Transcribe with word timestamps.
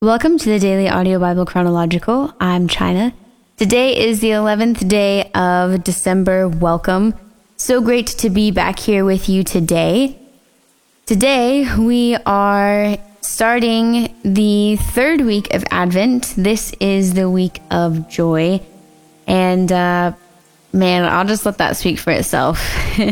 Welcome 0.00 0.38
to 0.38 0.48
the 0.48 0.60
Daily 0.60 0.88
Audio 0.88 1.18
Bible 1.18 1.44
Chronological. 1.44 2.32
I'm 2.38 2.68
China. 2.68 3.12
Today 3.56 3.98
is 3.98 4.20
the 4.20 4.30
11th 4.30 4.88
day 4.88 5.28
of 5.32 5.82
December. 5.82 6.48
Welcome. 6.48 7.14
So 7.56 7.80
great 7.80 8.06
to 8.06 8.30
be 8.30 8.52
back 8.52 8.78
here 8.78 9.04
with 9.04 9.28
you 9.28 9.42
today. 9.42 10.16
Today 11.04 11.66
we 11.76 12.14
are 12.14 12.96
starting 13.22 14.14
the 14.22 14.76
third 14.76 15.22
week 15.22 15.52
of 15.52 15.64
Advent. 15.72 16.32
This 16.36 16.72
is 16.78 17.14
the 17.14 17.28
week 17.28 17.60
of 17.72 18.08
joy. 18.08 18.62
And 19.26 19.72
uh, 19.72 20.12
man, 20.72 21.06
I'll 21.06 21.26
just 21.26 21.44
let 21.44 21.58
that 21.58 21.76
speak 21.76 21.98
for 21.98 22.12
itself. 22.12 22.64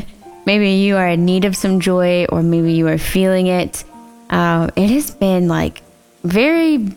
maybe 0.46 0.70
you 0.70 0.94
are 0.98 1.08
in 1.08 1.24
need 1.24 1.46
of 1.46 1.56
some 1.56 1.80
joy, 1.80 2.26
or 2.28 2.44
maybe 2.44 2.74
you 2.74 2.86
are 2.86 2.96
feeling 2.96 3.48
it. 3.48 3.82
Uh, 4.30 4.70
it 4.76 4.88
has 4.90 5.10
been 5.10 5.48
like 5.48 5.82
very 6.26 6.88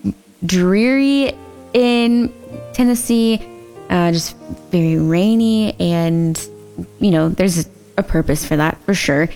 dreary 0.46 1.34
in 1.74 2.34
Tennessee, 2.74 3.40
uh, 3.90 4.12
just 4.12 4.36
very 4.72 4.98
rainy, 4.98 5.80
and 5.80 6.38
you 7.00 7.12
know, 7.12 7.30
there's 7.30 7.70
a 7.98 8.04
purpose 8.04 8.46
for 8.46 8.58
that 8.58 8.78
for 8.84 8.94
sure. 8.94 9.30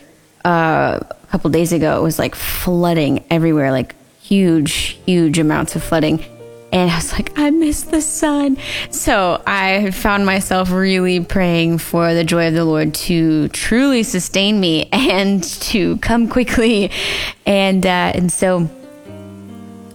Uh, 0.45 0.99
a 1.01 1.27
couple 1.27 1.49
days 1.49 1.73
ago, 1.73 1.99
it 1.99 2.03
was 2.03 2.19
like 2.19 2.35
flooding 2.35 3.23
everywhere, 3.29 3.71
like 3.71 3.95
huge, 4.21 4.97
huge 5.05 5.39
amounts 5.39 5.75
of 5.75 5.83
flooding. 5.83 6.23
And 6.71 6.89
I 6.89 6.95
was 6.95 7.13
like, 7.13 7.37
I 7.37 7.51
miss 7.51 7.83
the 7.83 8.01
sun. 8.01 8.57
So 8.89 9.41
I 9.45 9.91
found 9.91 10.25
myself 10.25 10.71
really 10.71 11.23
praying 11.23 11.77
for 11.77 12.15
the 12.15 12.23
joy 12.23 12.47
of 12.47 12.55
the 12.55 12.65
Lord 12.65 12.95
to 12.95 13.47
truly 13.49 14.01
sustain 14.01 14.59
me 14.59 14.89
and 14.91 15.43
to 15.43 15.97
come 15.97 16.27
quickly. 16.27 16.89
And, 17.45 17.85
uh, 17.85 18.11
and 18.15 18.31
so 18.31 18.69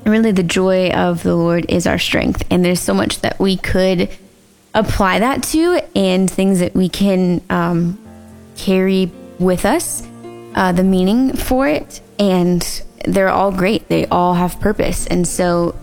really 0.09 0.33
the 0.33 0.43
joy 0.43 0.91
of 0.91 1.23
the 1.23 1.35
Lord 1.35 1.67
is 1.69 1.87
our 1.87 1.99
strength. 1.99 2.45
And 2.51 2.65
there's 2.65 2.81
so 2.81 2.95
much 2.95 3.21
that 3.21 3.39
we 3.39 3.57
could 3.57 4.11
apply 4.75 5.19
that 5.21 5.43
to 5.43 5.81
and 5.97 6.31
things 6.31 6.61
that 6.61 6.75
we 6.75 6.89
can 6.89 7.41
um, 7.51 7.99
carry 8.57 9.11
with 9.39 9.65
us, 9.65 10.07
uh, 10.55 10.73
the 10.73 10.85
meaning 10.85 11.35
for 11.35 11.67
it. 11.69 12.01
And 12.19 12.63
they're 13.05 13.29
all 13.29 13.53
great, 13.53 13.89
they 13.89 14.07
all 14.07 14.35
have 14.35 14.61
purpose. 14.61 15.07
And 15.07 15.27
so 15.27 15.77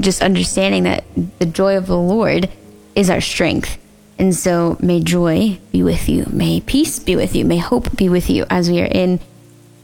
just 0.00 0.22
understanding 0.22 0.84
that 0.84 1.04
the 1.38 1.46
joy 1.46 1.76
of 1.76 1.86
the 1.86 1.98
Lord 1.98 2.50
is 2.94 3.10
our 3.10 3.20
strength. 3.20 3.78
And 4.18 4.34
so 4.34 4.76
may 4.80 5.00
joy 5.00 5.58
be 5.72 5.82
with 5.82 6.08
you, 6.08 6.26
may 6.30 6.60
peace 6.60 6.98
be 6.98 7.16
with 7.16 7.34
you, 7.34 7.44
may 7.44 7.58
hope 7.58 7.96
be 7.96 8.08
with 8.08 8.28
you 8.28 8.44
as 8.50 8.70
we 8.70 8.80
are 8.82 8.88
in 8.90 9.20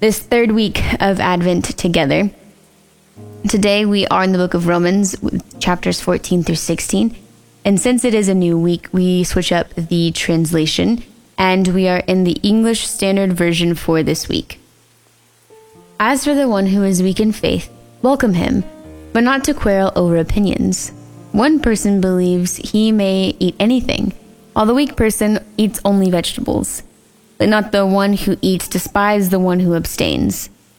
this 0.00 0.19
third 0.19 0.52
week 0.52 0.82
of 1.00 1.20
Advent 1.20 1.78
together. 1.78 2.30
Today 3.48 3.84
we 3.84 4.08
are 4.08 4.25
in 4.25 4.33
the 4.33 4.39
book 4.39 4.55
of 4.55 4.66
Romans, 4.66 5.14
chapters 5.61 6.00
14 6.00 6.42
through 6.42 6.56
16. 6.56 7.14
And 7.64 7.80
since 7.80 8.05
it 8.05 8.12
is 8.12 8.28
a 8.28 8.34
new 8.34 8.58
week, 8.58 8.88
we 8.92 9.22
switch 9.22 9.53
up 9.53 9.72
the 9.75 10.11
translation 10.11 11.05
and 11.38 11.69
we 11.69 11.86
are 11.86 12.03
in 12.08 12.25
the 12.25 12.41
English 12.42 12.88
Standard 12.88 13.34
Version 13.34 13.77
for 13.77 14.03
this 14.03 14.28
week. 14.28 14.58
As 16.00 16.25
for 16.25 16.34
the 16.34 16.48
one 16.48 16.66
who 16.66 16.83
is 16.83 17.05
weak 17.05 17.20
in 17.20 17.30
faith, 17.30 17.70
welcome 18.03 18.34
him, 18.34 18.64
but 19.12 19.22
not 19.22 19.44
to 19.44 19.55
quarrel 19.55 19.92
over 19.94 20.16
opinions. 20.16 20.91
One 21.31 21.60
person 21.60 22.00
believes 22.00 22.56
he 22.56 22.91
may 22.91 23.36
eat 23.38 23.55
anything, 23.60 24.12
while 24.55 24.66
the 24.66 24.75
weak 24.75 24.97
person 24.97 25.38
eats 25.56 25.81
only 25.84 26.10
vegetables. 26.10 26.83
Let 27.38 27.50
not 27.50 27.70
the 27.70 27.86
one 27.86 28.14
who 28.14 28.38
eats 28.42 28.66
despise 28.66 29.28
the 29.28 29.38
one 29.38 29.60
who 29.60 29.75
abstains 29.75 30.50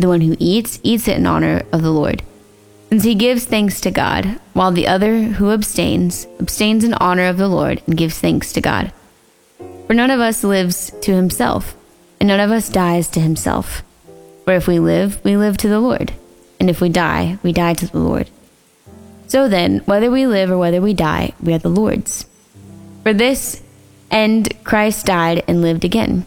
the 0.00 0.08
one 0.08 0.20
who 0.20 0.36
eats, 0.38 0.80
eats 0.82 1.08
it 1.08 1.16
in 1.16 1.26
honor 1.26 1.62
of 1.72 1.82
the 1.82 1.90
Lord, 1.90 2.22
since 2.88 3.04
he 3.04 3.14
gives 3.14 3.44
thanks 3.44 3.80
to 3.82 3.90
God, 3.90 4.40
while 4.52 4.72
the 4.72 4.86
other 4.86 5.22
who 5.22 5.50
abstains, 5.50 6.26
abstains 6.38 6.84
in 6.84 6.94
honor 6.94 7.28
of 7.28 7.36
the 7.36 7.48
Lord 7.48 7.82
and 7.86 7.96
gives 7.96 8.18
thanks 8.18 8.52
to 8.52 8.60
God. 8.60 8.92
For 9.86 9.94
none 9.94 10.10
of 10.10 10.20
us 10.20 10.44
lives 10.44 10.92
to 11.02 11.14
himself, 11.14 11.76
and 12.18 12.28
none 12.28 12.40
of 12.40 12.50
us 12.50 12.68
dies 12.68 13.08
to 13.10 13.20
himself. 13.20 13.82
For 14.44 14.54
if 14.54 14.66
we 14.66 14.78
live, 14.78 15.22
we 15.24 15.36
live 15.36 15.56
to 15.58 15.68
the 15.68 15.80
Lord, 15.80 16.12
and 16.58 16.70
if 16.70 16.80
we 16.80 16.88
die, 16.88 17.38
we 17.42 17.52
die 17.52 17.74
to 17.74 17.86
the 17.86 17.98
Lord. 17.98 18.30
So 19.26 19.48
then, 19.48 19.78
whether 19.80 20.10
we 20.10 20.26
live 20.26 20.50
or 20.50 20.58
whether 20.58 20.80
we 20.80 20.94
die, 20.94 21.34
we 21.40 21.54
are 21.54 21.58
the 21.58 21.68
Lord's. 21.68 22.26
For 23.02 23.12
this 23.12 23.62
end 24.10 24.52
Christ 24.64 25.06
died 25.06 25.44
and 25.46 25.62
lived 25.62 25.84
again 25.84 26.26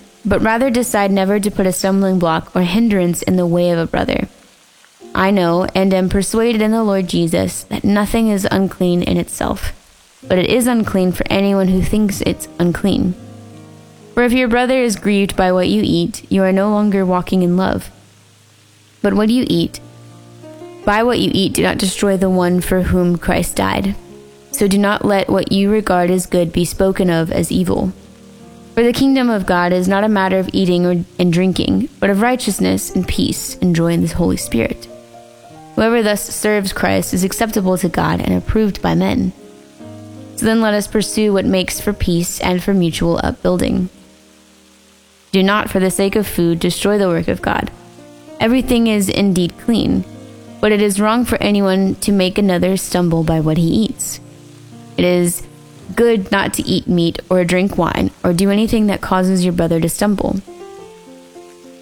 but 0.25 0.41
rather 0.41 0.69
decide 0.69 1.11
never 1.11 1.39
to 1.39 1.51
put 1.51 1.65
a 1.65 1.71
stumbling 1.71 2.19
block 2.19 2.55
or 2.55 2.61
hindrance 2.61 3.21
in 3.21 3.35
the 3.35 3.45
way 3.45 3.71
of 3.71 3.79
a 3.79 3.87
brother. 3.87 4.27
I 5.13 5.31
know 5.31 5.67
and 5.75 5.93
am 5.93 6.09
persuaded 6.09 6.61
in 6.61 6.71
the 6.71 6.83
Lord 6.83 7.07
Jesus 7.07 7.63
that 7.63 7.83
nothing 7.83 8.29
is 8.29 8.47
unclean 8.49 9.03
in 9.03 9.17
itself, 9.17 9.73
but 10.27 10.37
it 10.37 10.49
is 10.49 10.67
unclean 10.67 11.11
for 11.11 11.25
anyone 11.29 11.67
who 11.67 11.81
thinks 11.81 12.21
it's 12.21 12.47
unclean. 12.59 13.13
For 14.13 14.23
if 14.23 14.33
your 14.33 14.47
brother 14.47 14.81
is 14.81 14.95
grieved 14.95 15.35
by 15.35 15.51
what 15.51 15.67
you 15.67 15.81
eat, 15.83 16.29
you 16.31 16.43
are 16.43 16.51
no 16.51 16.69
longer 16.69 17.05
walking 17.05 17.43
in 17.43 17.57
love. 17.57 17.89
But 19.01 19.13
what 19.13 19.27
do 19.27 19.33
you 19.33 19.45
eat? 19.49 19.79
By 20.85 21.03
what 21.03 21.19
you 21.19 21.31
eat, 21.33 21.53
do 21.53 21.63
not 21.63 21.77
destroy 21.77 22.17
the 22.17 22.29
one 22.29 22.61
for 22.61 22.83
whom 22.83 23.17
Christ 23.17 23.55
died. 23.55 23.95
So 24.51 24.67
do 24.67 24.77
not 24.77 25.05
let 25.05 25.29
what 25.29 25.51
you 25.51 25.71
regard 25.71 26.11
as 26.11 26.25
good 26.25 26.51
be 26.51 26.65
spoken 26.65 27.09
of 27.09 27.31
as 27.31 27.51
evil. 27.51 27.93
For 28.81 28.87
the 28.87 28.93
kingdom 28.93 29.29
of 29.29 29.45
God 29.45 29.73
is 29.73 29.87
not 29.87 30.03
a 30.03 30.09
matter 30.09 30.39
of 30.39 30.49
eating 30.53 30.87
or, 30.87 31.05
and 31.19 31.31
drinking, 31.31 31.87
but 31.99 32.09
of 32.09 32.23
righteousness 32.23 32.89
and 32.89 33.07
peace 33.07 33.55
and 33.57 33.75
joy 33.75 33.93
in 33.93 34.01
the 34.01 34.07
Holy 34.07 34.37
Spirit. 34.37 34.87
Whoever 35.75 36.01
thus 36.01 36.23
serves 36.23 36.73
Christ 36.73 37.13
is 37.13 37.23
acceptable 37.23 37.77
to 37.77 37.89
God 37.89 38.19
and 38.19 38.33
approved 38.33 38.81
by 38.81 38.95
men. 38.95 39.33
So 40.35 40.47
then 40.47 40.61
let 40.61 40.73
us 40.73 40.87
pursue 40.87 41.31
what 41.31 41.45
makes 41.45 41.79
for 41.79 41.93
peace 41.93 42.41
and 42.41 42.63
for 42.63 42.73
mutual 42.73 43.19
upbuilding. 43.23 43.89
Do 45.31 45.43
not, 45.43 45.69
for 45.69 45.79
the 45.79 45.91
sake 45.91 46.15
of 46.15 46.25
food, 46.25 46.57
destroy 46.59 46.97
the 46.97 47.07
work 47.07 47.27
of 47.27 47.43
God. 47.43 47.69
Everything 48.39 48.87
is 48.87 49.09
indeed 49.09 49.53
clean, 49.59 50.05
but 50.59 50.71
it 50.71 50.81
is 50.81 50.99
wrong 50.99 51.23
for 51.23 51.37
anyone 51.37 51.93
to 51.97 52.11
make 52.11 52.39
another 52.39 52.75
stumble 52.77 53.23
by 53.23 53.41
what 53.41 53.57
he 53.57 53.67
eats. 53.67 54.19
It 54.97 55.05
is 55.05 55.45
good 55.95 56.31
not 56.31 56.53
to 56.55 56.63
eat 56.63 56.87
meat 56.87 57.19
or 57.29 57.43
drink 57.43 57.77
wine 57.77 58.11
or 58.23 58.33
do 58.33 58.49
anything 58.49 58.87
that 58.87 59.01
causes 59.01 59.43
your 59.43 59.53
brother 59.53 59.79
to 59.79 59.89
stumble. 59.89 60.39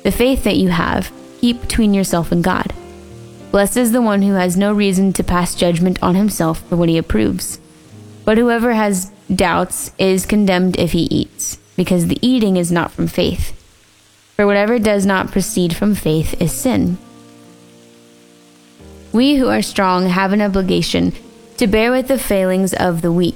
The 0.03 0.11
faith 0.11 0.43
that 0.43 0.57
you 0.57 0.69
have, 0.69 1.11
keep 1.41 1.61
between 1.61 1.93
yourself 1.93 2.31
and 2.31 2.43
God. 2.43 2.73
Blessed 3.51 3.77
is 3.77 3.91
the 3.91 4.01
one 4.01 4.21
who 4.21 4.33
has 4.33 4.55
no 4.55 4.71
reason 4.71 5.11
to 5.13 5.23
pass 5.23 5.55
judgment 5.55 6.01
on 6.01 6.15
himself 6.15 6.61
for 6.67 6.75
what 6.75 6.89
he 6.89 6.97
approves. 6.97 7.59
But 8.23 8.37
whoever 8.37 8.73
has 8.73 9.11
doubts 9.33 9.91
is 9.97 10.25
condemned 10.25 10.77
if 10.77 10.91
he 10.91 11.03
eats, 11.03 11.57
because 11.75 12.07
the 12.07 12.19
eating 12.21 12.57
is 12.57 12.71
not 12.71 12.91
from 12.91 13.07
faith. 13.07 13.55
For 14.35 14.45
whatever 14.45 14.79
does 14.79 15.05
not 15.05 15.31
proceed 15.31 15.75
from 15.75 15.95
faith 15.95 16.39
is 16.41 16.51
sin. 16.51 16.97
We 19.11 19.37
who 19.37 19.47
are 19.49 19.63
strong 19.63 20.07
have 20.07 20.31
an 20.31 20.41
obligation 20.41 21.13
to 21.57 21.67
bear 21.67 21.91
with 21.91 22.07
the 22.07 22.19
failings 22.19 22.73
of 22.73 23.01
the 23.01 23.11
weak 23.11 23.35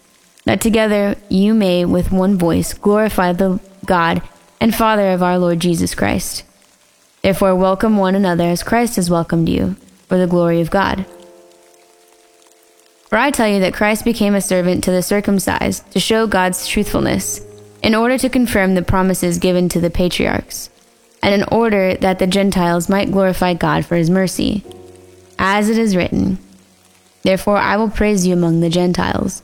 that 0.45 0.61
together 0.61 1.15
you 1.29 1.53
may 1.53 1.85
with 1.85 2.11
one 2.11 2.37
voice 2.37 2.73
glorify 2.73 3.33
the 3.33 3.59
God 3.85 4.21
and 4.59 4.73
Father 4.73 5.11
of 5.11 5.23
our 5.23 5.37
Lord 5.37 5.59
Jesus 5.59 5.95
Christ. 5.95 6.43
Therefore, 7.21 7.55
welcome 7.55 7.97
one 7.97 8.15
another 8.15 8.45
as 8.45 8.63
Christ 8.63 8.95
has 8.95 9.09
welcomed 9.09 9.47
you, 9.47 9.75
for 10.07 10.17
the 10.17 10.27
glory 10.27 10.59
of 10.59 10.71
God. 10.71 11.05
For 13.09 13.17
I 13.17 13.29
tell 13.29 13.47
you 13.47 13.59
that 13.59 13.73
Christ 13.73 14.05
became 14.05 14.35
a 14.35 14.41
servant 14.41 14.83
to 14.85 14.91
the 14.91 15.03
circumcised 15.03 15.91
to 15.91 15.99
show 15.99 16.27
God's 16.27 16.67
truthfulness, 16.67 17.45
in 17.83 17.93
order 17.93 18.17
to 18.17 18.29
confirm 18.29 18.73
the 18.73 18.81
promises 18.81 19.37
given 19.37 19.69
to 19.69 19.79
the 19.79 19.89
patriarchs, 19.89 20.69
and 21.21 21.33
in 21.33 21.47
order 21.51 21.95
that 21.95 22.19
the 22.19 22.27
Gentiles 22.27 22.89
might 22.89 23.11
glorify 23.11 23.53
God 23.53 23.85
for 23.85 23.95
his 23.95 24.09
mercy. 24.09 24.63
As 25.37 25.69
it 25.69 25.77
is 25.77 25.95
written, 25.95 26.39
Therefore 27.23 27.57
I 27.57 27.77
will 27.77 27.89
praise 27.89 28.25
you 28.25 28.33
among 28.33 28.61
the 28.61 28.69
Gentiles, 28.69 29.43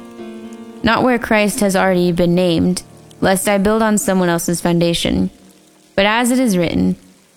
Not 0.83 1.03
where 1.03 1.19
Christ 1.19 1.59
has 1.59 1.75
already 1.75 2.11
been 2.11 2.35
named, 2.35 2.83
lest 3.19 3.47
I 3.47 3.57
build 3.57 3.81
on 3.81 3.97
someone 3.97 4.29
else's 4.29 4.61
foundation. 4.61 5.29
But 5.95 6.05
as 6.05 6.31
it 6.31 6.39
is 6.39 6.57
written, 6.57 6.95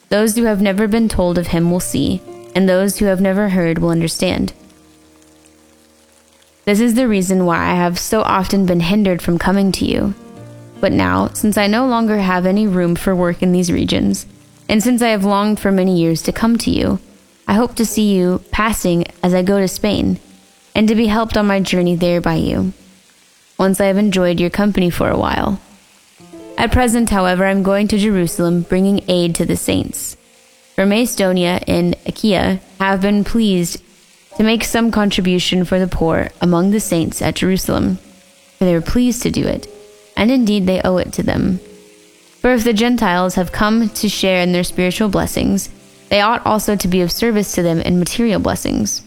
those 0.09 0.37
who 0.37 0.45
have 0.45 0.63
never 0.63 0.89
been 0.89 1.09
told 1.09 1.39
of 1.39 1.49
him 1.49 1.71
will 1.71 1.81
see 1.81 2.23
and 2.55 2.69
those 2.69 2.99
who 2.99 3.07
have 3.07 3.21
never 3.21 3.51
heard 3.51 3.79
will 3.79 3.91
understand. 3.91 4.53
This 6.65 6.81
is 6.81 6.95
the 6.95 7.09
reason 7.09 7.45
why 7.45 7.59
I 7.59 7.75
have 7.75 7.99
so 7.99 8.23
often 8.23 8.65
been 8.65 8.81
hindered 8.81 9.21
from 9.21 9.39
coming 9.39 9.73
to 9.73 9.85
you. 9.85 10.15
But 10.81 10.93
now, 10.93 11.29
since 11.29 11.59
I 11.59 11.67
no 11.67 11.87
longer 11.87 12.19
have 12.19 12.47
any 12.47 12.67
room 12.67 12.95
for 12.95 13.15
work 13.15 13.43
in 13.43 13.53
these 13.53 13.73
regions, 13.73 14.27
and 14.69 14.83
since 14.83 15.03
I 15.03 15.09
have 15.09 15.25
longed 15.25 15.61
for 15.61 15.71
many 15.71 15.99
years 15.99 16.23
to 16.23 16.33
come 16.33 16.57
to 16.59 16.71
you, 16.71 17.01
I 17.47 17.55
hope 17.55 17.75
to 17.77 17.85
see 17.85 18.15
you 18.15 18.43
passing 18.51 19.05
as 19.23 19.35
I 19.35 19.43
go 19.43 19.61
to 19.61 19.69
Spain, 19.69 20.19
and 20.75 20.89
to 20.89 20.95
be 20.95 21.07
helped 21.07 21.37
on 21.37 21.47
my 21.47 21.61
journey 21.61 21.97
there 21.97 22.21
by 22.21 22.37
you, 22.37 22.73
once 23.59 23.81
I 23.81 23.87
have 23.87 23.99
enjoyed 23.99 24.41
your 24.41 24.51
company 24.51 24.91
for 24.91 25.09
a 25.09 25.19
while. 25.19 25.61
At 26.57 26.73
present, 26.73 27.11
however, 27.11 27.45
I 27.45 27.51
am 27.51 27.63
going 27.63 27.89
to 27.89 27.99
Jerusalem, 27.99 28.63
bringing 28.63 29.05
aid 29.09 29.35
to 29.37 29.45
the 29.45 29.57
saints 29.57 30.17
for 30.75 30.85
Macedonia 30.85 31.61
and 31.69 31.97
Achaia 32.05 32.61
have 32.81 33.01
been 33.01 33.23
pleased 33.23 33.81
to 34.37 34.43
make 34.43 34.65
some 34.65 34.91
contribution 34.91 35.65
for 35.65 35.79
the 35.79 35.87
poor 35.87 36.31
among 36.41 36.71
the 36.71 36.81
saints 36.81 37.23
at 37.23 37.37
Jerusalem, 37.37 37.97
for 38.59 38.65
they 38.65 38.75
were 38.75 38.81
pleased 38.81 39.23
to 39.23 39.31
do 39.31 39.47
it, 39.47 39.69
and 40.17 40.33
indeed 40.33 40.67
they 40.67 40.83
owe 40.83 40.97
it 40.97 41.13
to 41.13 41.23
them. 41.23 41.59
For 42.41 42.53
if 42.53 42.65
the 42.65 42.73
Gentiles 42.73 43.37
have 43.37 43.53
come 43.53 43.89
to 43.89 44.09
share 44.09 44.43
in 44.43 44.51
their 44.51 44.65
spiritual 44.65 45.09
blessings, 45.09 45.71
they 46.09 46.21
ought 46.21 46.45
also 46.45 46.75
to 46.75 46.89
be 46.89 47.01
of 47.01 47.13
service 47.13 47.53
to 47.53 47.63
them 47.63 47.81
in 47.81 48.01
material 48.01 48.41
blessings. 48.41 49.04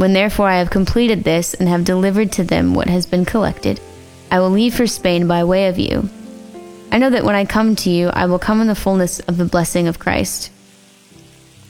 When 0.00 0.14
therefore 0.14 0.48
I 0.48 0.56
have 0.56 0.70
completed 0.70 1.24
this 1.24 1.52
and 1.52 1.68
have 1.68 1.84
delivered 1.84 2.32
to 2.32 2.42
them 2.42 2.72
what 2.72 2.88
has 2.88 3.04
been 3.04 3.26
collected, 3.26 3.82
I 4.30 4.40
will 4.40 4.48
leave 4.48 4.74
for 4.74 4.86
Spain 4.86 5.28
by 5.28 5.44
way 5.44 5.68
of 5.68 5.78
you. 5.78 6.08
I 6.90 6.96
know 6.96 7.10
that 7.10 7.22
when 7.22 7.34
I 7.34 7.44
come 7.44 7.76
to 7.76 7.90
you, 7.90 8.08
I 8.08 8.24
will 8.24 8.38
come 8.38 8.62
in 8.62 8.66
the 8.66 8.74
fullness 8.74 9.20
of 9.20 9.36
the 9.36 9.44
blessing 9.44 9.88
of 9.88 9.98
Christ. 9.98 10.50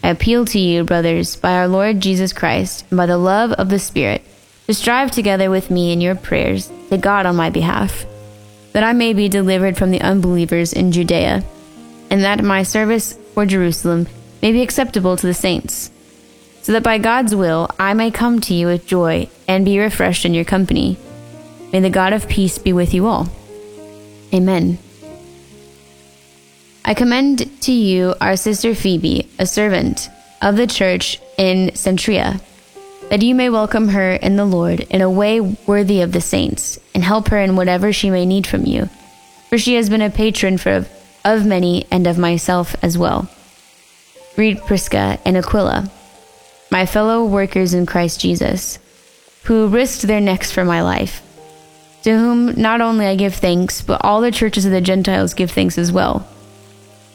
I 0.04 0.10
appeal 0.10 0.44
to 0.44 0.60
you, 0.60 0.84
brothers, 0.84 1.34
by 1.34 1.54
our 1.54 1.66
Lord 1.66 1.98
Jesus 1.98 2.32
Christ, 2.32 2.84
and 2.88 2.96
by 2.96 3.06
the 3.06 3.18
love 3.18 3.50
of 3.54 3.68
the 3.68 3.80
Spirit, 3.80 4.22
to 4.68 4.74
strive 4.74 5.10
together 5.10 5.50
with 5.50 5.68
me 5.68 5.92
in 5.92 6.00
your 6.00 6.14
prayers 6.14 6.70
to 6.90 6.98
God 6.98 7.26
on 7.26 7.34
my 7.34 7.50
behalf, 7.50 8.06
that 8.74 8.84
I 8.84 8.92
may 8.92 9.12
be 9.12 9.28
delivered 9.28 9.76
from 9.76 9.90
the 9.90 10.02
unbelievers 10.02 10.72
in 10.72 10.92
Judea, 10.92 11.42
and 12.10 12.22
that 12.22 12.44
my 12.44 12.62
service 12.62 13.18
for 13.34 13.44
Jerusalem 13.44 14.06
may 14.40 14.52
be 14.52 14.62
acceptable 14.62 15.16
to 15.16 15.26
the 15.26 15.34
saints, 15.34 15.90
so 16.62 16.72
that 16.72 16.82
by 16.82 16.98
God's 16.98 17.34
will 17.34 17.68
I 17.78 17.94
may 17.94 18.10
come 18.10 18.40
to 18.42 18.54
you 18.54 18.66
with 18.66 18.86
joy 18.86 19.28
and 19.48 19.64
be 19.64 19.78
refreshed 19.78 20.24
in 20.24 20.34
your 20.34 20.44
company. 20.44 20.98
May 21.72 21.80
the 21.80 21.90
God 21.90 22.12
of 22.12 22.28
peace 22.28 22.58
be 22.58 22.72
with 22.72 22.92
you 22.92 23.06
all. 23.06 23.28
Amen. 24.32 24.78
I 26.84 26.94
commend 26.94 27.60
to 27.62 27.72
you 27.72 28.14
our 28.20 28.36
sister 28.36 28.74
Phoebe, 28.74 29.28
a 29.38 29.46
servant 29.46 30.08
of 30.40 30.56
the 30.56 30.66
church 30.66 31.20
in 31.36 31.70
Cenchreae, 31.70 32.40
that 33.10 33.22
you 33.22 33.34
may 33.34 33.50
welcome 33.50 33.88
her 33.88 34.12
in 34.12 34.36
the 34.36 34.44
Lord 34.44 34.80
in 34.80 35.00
a 35.00 35.10
way 35.10 35.40
worthy 35.40 36.00
of 36.00 36.12
the 36.12 36.20
saints, 36.20 36.78
and 36.94 37.04
help 37.04 37.28
her 37.28 37.38
in 37.38 37.56
whatever 37.56 37.92
she 37.92 38.10
may 38.10 38.24
need 38.24 38.46
from 38.46 38.64
you. 38.64 38.88
For 39.48 39.58
she 39.58 39.74
has 39.74 39.90
been 39.90 40.02
a 40.02 40.10
patron 40.10 40.58
for, 40.58 40.86
of 41.24 41.46
many 41.46 41.86
and 41.90 42.06
of 42.06 42.18
myself 42.18 42.74
as 42.82 42.96
well. 42.96 43.28
Read 44.36 44.64
Prisca 44.64 45.18
and 45.24 45.36
Aquila, 45.36 45.90
my 46.70 46.86
fellow 46.86 47.24
workers 47.24 47.74
in 47.74 47.86
Christ 47.86 48.20
Jesus, 48.20 48.78
who 49.44 49.68
risked 49.68 50.02
their 50.02 50.20
necks 50.20 50.52
for 50.52 50.64
my 50.64 50.82
life, 50.82 51.22
to 52.04 52.16
whom 52.16 52.60
not 52.60 52.80
only 52.80 53.06
I 53.06 53.16
give 53.16 53.34
thanks, 53.34 53.82
but 53.82 54.04
all 54.04 54.20
the 54.20 54.30
churches 54.30 54.64
of 54.64 54.72
the 54.72 54.80
Gentiles 54.80 55.34
give 55.34 55.50
thanks 55.50 55.76
as 55.78 55.90
well. 55.90 56.26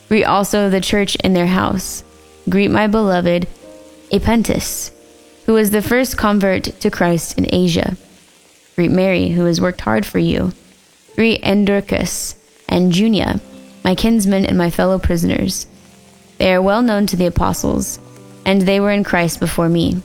Greet 0.10 0.26
also 0.26 0.70
the 0.70 0.82
church 0.82 1.16
in 1.18 1.34
their 1.34 1.48
house. 1.48 2.04
Greet 2.50 2.70
my 2.70 2.86
beloved 2.88 3.48
Epaenetus, 4.12 4.92
who 5.46 5.54
was 5.54 5.72
the 5.72 5.82
first 5.82 6.18
convert 6.18 6.66
to 6.82 6.92
Christ 6.92 7.38
in 7.38 7.48
Asia. 7.54 7.98
Greet 8.76 8.92
Mary, 8.92 9.30
who 9.30 9.46
has 9.46 9.62
worked 9.62 9.82
hard 9.82 10.06
for 10.06 10.20
you. 10.20 10.52
Greet 11.16 11.44
Andronicus 11.44 12.36
and 12.68 12.94
Junia, 12.94 13.40
my 13.84 13.96
kinsmen 13.96 14.46
and 14.46 14.58
my 14.58 14.70
fellow 14.70 15.00
prisoners. 15.00 15.66
They 16.38 16.54
are 16.54 16.62
well 16.62 16.82
known 16.82 17.08
to 17.08 17.16
the 17.16 17.26
apostles, 17.26 18.00
and 18.46 18.62
they 18.62 18.80
were 18.80 18.92
in 18.92 19.04
Christ 19.04 19.40
before 19.40 19.68
me. 19.70 20.02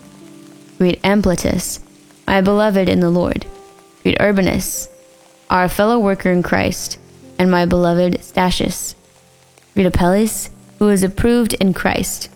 Greet 0.79 1.01
Ampliatus, 1.03 1.81
my 2.27 2.41
beloved 2.41 2.89
in 2.89 3.01
the 3.01 3.11
Lord. 3.11 3.47
Greet 4.03 4.21
Urbanus, 4.21 4.89
our 5.51 5.69
fellow 5.69 5.99
worker 5.99 6.31
in 6.31 6.43
Christ, 6.43 6.99
and 7.39 7.51
my 7.51 7.67
beloved 7.67 8.15
Stachys. 8.21 8.95
Greet 9.75 9.87
Apelles, 9.87 10.51
who 10.79 10.89
is 10.89 11.03
approved 11.03 11.53
in 11.55 11.75
Christ. 11.75 12.31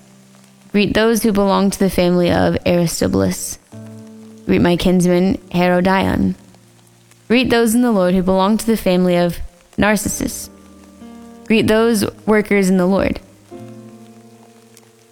Greet 0.73 0.93
those 0.93 1.23
who 1.23 1.33
belong 1.33 1.71
to 1.71 1.79
the 1.79 1.89
family 1.89 2.31
of 2.31 2.59
Aristobulus. 2.67 3.59
Greet 4.45 4.61
my 4.61 4.77
kinsman 4.77 5.41
Herodion. 5.51 6.35
Greet 7.29 7.49
those 7.49 7.75
in 7.75 7.81
the 7.83 7.93
Lord 7.93 8.15
who 8.15 8.23
belong 8.23 8.59
to 8.59 8.67
the 8.67 8.77
family 8.77 9.17
of 9.17 9.39
Narcissus. 9.79 10.51
Greet 11.47 11.67
those 11.67 12.05
workers 12.27 12.69
in 12.69 12.77
the 12.77 12.87
Lord. 12.87 13.21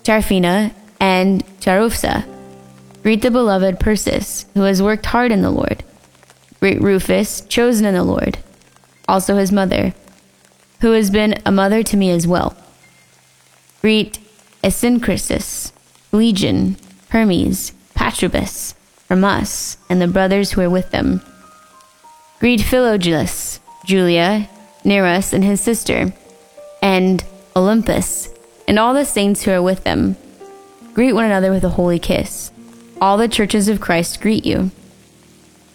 Tryphena 0.04 0.74
and 1.02 1.44
Tryphosa. 1.60 2.24
Greet 3.02 3.22
the 3.22 3.30
beloved 3.32 3.80
Persis, 3.80 4.46
who 4.54 4.62
has 4.62 4.80
worked 4.80 5.06
hard 5.06 5.32
in 5.32 5.42
the 5.42 5.50
Lord. 5.50 5.82
Greet 6.60 6.80
Rufus, 6.80 7.40
chosen 7.40 7.84
in 7.84 7.94
the 7.94 8.04
Lord, 8.04 8.38
also 9.08 9.36
his 9.36 9.50
mother, 9.50 9.94
who 10.80 10.92
has 10.92 11.10
been 11.10 11.34
a 11.44 11.50
mother 11.50 11.82
to 11.82 11.96
me 11.96 12.10
as 12.10 12.28
well. 12.28 12.56
Greet 13.80 14.20
Asyncritus, 14.62 15.72
Phlegon, 16.12 16.76
Hermes, 17.08 17.72
Patrobus, 17.96 18.74
Hermas, 19.08 19.78
and 19.90 20.00
the 20.00 20.06
brothers 20.06 20.52
who 20.52 20.60
are 20.60 20.70
with 20.70 20.92
them. 20.92 21.20
Greet 22.38 22.60
Philologus, 22.60 23.58
Julia, 23.84 24.48
Nereus 24.84 25.32
and 25.32 25.42
his 25.42 25.60
sister, 25.60 26.12
and 26.80 27.24
Olympas, 27.56 28.28
and 28.68 28.78
all 28.78 28.94
the 28.94 29.04
saints 29.04 29.42
who 29.42 29.50
are 29.50 29.62
with 29.62 29.82
them. 29.82 30.16
Greet 30.94 31.14
one 31.14 31.24
another 31.24 31.50
with 31.50 31.64
a 31.64 31.70
holy 31.70 31.98
kiss. 31.98 32.50
All 33.00 33.16
the 33.16 33.28
churches 33.28 33.68
of 33.68 33.80
Christ 33.80 34.20
greet 34.20 34.44
you. 34.44 34.70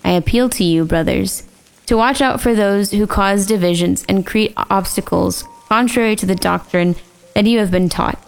I 0.03 0.11
appeal 0.11 0.47
to 0.49 0.63
you, 0.63 0.85
brothers, 0.85 1.43
to 1.87 1.97
watch 1.97 2.21
out 2.21 2.39
for 2.39 2.53
those 2.53 2.91
who 2.91 3.07
cause 3.07 3.47
divisions 3.47 4.05
and 4.07 4.25
create 4.25 4.53
obstacles 4.69 5.43
contrary 5.69 6.15
to 6.15 6.25
the 6.25 6.35
doctrine 6.35 6.95
that 7.33 7.45
you 7.45 7.59
have 7.59 7.71
been 7.71 7.89
taught. 7.89 8.23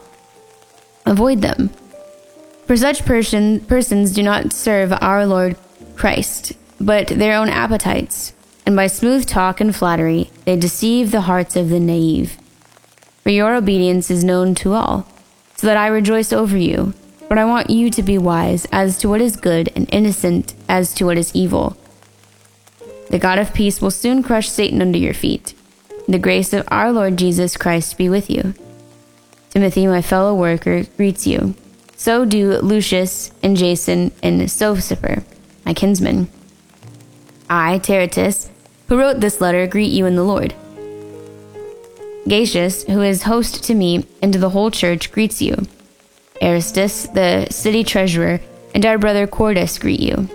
Avoid 1.06 1.42
them. 1.42 1.70
For 2.66 2.76
such 2.76 3.06
person, 3.06 3.62
persons 3.62 4.12
do 4.12 4.24
not 4.24 4.52
serve 4.52 4.92
our 5.00 5.26
Lord 5.26 5.58
Christ, 5.96 6.54
but 6.80 7.08
their 7.08 7.36
own 7.36 7.50
appetites, 7.50 8.34
and 8.66 8.76
by 8.76 8.88
smooth 8.88 9.26
talk 9.26 9.62
and 9.62 9.76
flattery 9.76 10.32
they 10.46 10.56
deceive 10.56 11.12
the 11.12 11.22
hearts 11.22 11.56
of 11.56 11.70
the 11.70 11.80
naive. 11.80 12.38
For 13.24 13.30
your 13.30 13.56
obedience 13.56 14.12
is 14.12 14.24
known 14.24 14.56
to 14.56 14.74
all, 14.74 15.08
so 15.60 15.68
that 15.68 15.76
I 15.76 15.88
rejoice 15.88 16.32
over 16.32 16.56
you. 16.56 16.94
But 17.28 17.38
I 17.38 17.44
want 17.44 17.70
you 17.70 17.90
to 17.90 18.02
be 18.02 18.18
wise 18.18 18.66
as 18.72 18.98
to 19.00 19.10
what 19.10 19.20
is 19.20 19.36
good 19.36 19.70
and 19.76 19.90
innocent 19.92 20.54
as 20.70 20.94
to 20.94 21.06
what 21.06 21.18
is 21.18 21.36
evil. 21.36 21.76
The 23.10 23.20
God 23.20 23.40
of 23.40 23.54
peace 23.54 23.82
will 23.82 23.92
soon 23.92 24.24
crush 24.24 24.48
Satan 24.48 24.82
under 24.82 24.98
your 24.98 25.14
feet. 25.14 25.54
The 26.08 26.18
grace 26.18 26.54
of 26.54 26.66
our 26.70 26.94
Lord 26.94 27.18
Jesus 27.18 27.58
Christ 27.58 27.98
be 27.98 28.08
with 28.08 28.30
you. 28.30 28.54
Timothy, 29.50 29.86
my 29.86 30.02
fellow 30.02 30.34
worker, 30.34 30.86
greets 30.96 31.28
you. 31.28 31.56
So 31.98 32.24
do 32.24 32.54
Lucius 32.60 33.34
and 33.44 33.58
Jason 33.58 34.14
and 34.24 34.40
Sosipater, 34.44 35.26
my 35.66 35.74
kinsmen. 35.74 36.30
I, 37.50 37.80
Tertius, 37.80 38.50
who 38.88 38.98
wrote 38.98 39.20
this 39.20 39.42
letter, 39.42 39.68
greet 39.68 39.92
you 39.92 40.06
in 40.06 40.16
the 40.16 40.24
Lord. 40.24 40.56
Gaius, 42.30 42.84
who 42.84 43.02
is 43.02 43.24
host 43.24 43.64
to 43.66 43.74
me 43.74 44.06
and 44.22 44.32
to 44.32 44.40
the 44.40 44.52
whole 44.52 44.72
church, 44.72 45.12
greets 45.12 45.42
you. 45.42 45.56
Erastus, 46.42 47.08
the 47.08 47.48
city 47.50 47.84
treasurer, 47.84 48.40
and 48.74 48.86
our 48.86 48.98
brother 48.98 49.28
Quartus 49.28 49.78
greet 49.80 50.00
you. 50.00 50.30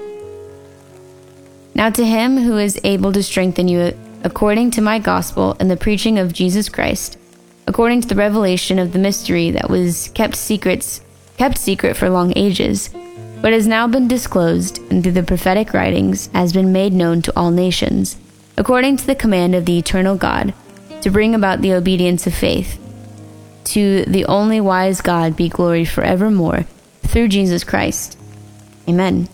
Now 1.75 1.91
to 1.91 2.05
him 2.05 2.37
who 2.37 2.59
is 2.59 2.81
able 2.85 3.13
to 3.13 3.23
strengthen 3.23 3.69
you 3.69 3.97
according 4.23 4.73
to 4.73 4.81
my 4.81 4.99
gospel 4.99 5.57
and 5.61 5.71
the 5.71 5.77
preaching 5.77 6.19
of 6.19 6.33
Jesus 6.33 6.69
Christ, 6.69 7.19
according 7.67 8.01
to 8.03 8.09
the 8.09 8.15
revelation 8.15 8.79
of 8.79 8.93
the 8.93 8.99
mystery 8.99 9.51
that 9.53 9.71
was 9.71 10.11
kept 10.15 10.37
secrets 10.37 11.01
kept 11.37 11.59
secret 11.59 11.97
for 11.97 12.09
long 12.09 12.33
ages, 12.37 12.91
but 13.43 13.53
has 13.53 13.67
now 13.67 13.87
been 13.87 14.07
disclosed 14.07 14.79
and 14.91 15.03
through 15.03 15.13
the 15.13 15.23
prophetic 15.23 15.75
writings 15.75 16.29
has 16.29 16.53
been 16.53 16.73
made 16.73 16.93
known 16.93 17.21
to 17.23 17.33
all 17.37 17.51
nations, 17.51 18.17
according 18.57 18.97
to 18.97 19.07
the 19.07 19.15
command 19.15 19.55
of 19.55 19.65
the 19.65 19.79
eternal 19.79 20.17
God, 20.17 20.55
to 21.05 21.11
bring 21.11 21.35
about 21.35 21.61
the 21.61 21.75
obedience 21.75 22.27
of 22.27 22.33
faith 22.35 22.81
to 23.65 24.07
the 24.07 24.25
only 24.25 24.59
wise 24.59 25.03
God 25.03 25.37
be 25.37 25.51
glory 25.51 25.85
forevermore 25.85 26.65
through 27.03 27.29
Jesus 27.29 27.63
Christ. 27.63 28.19
Amen. 28.89 29.29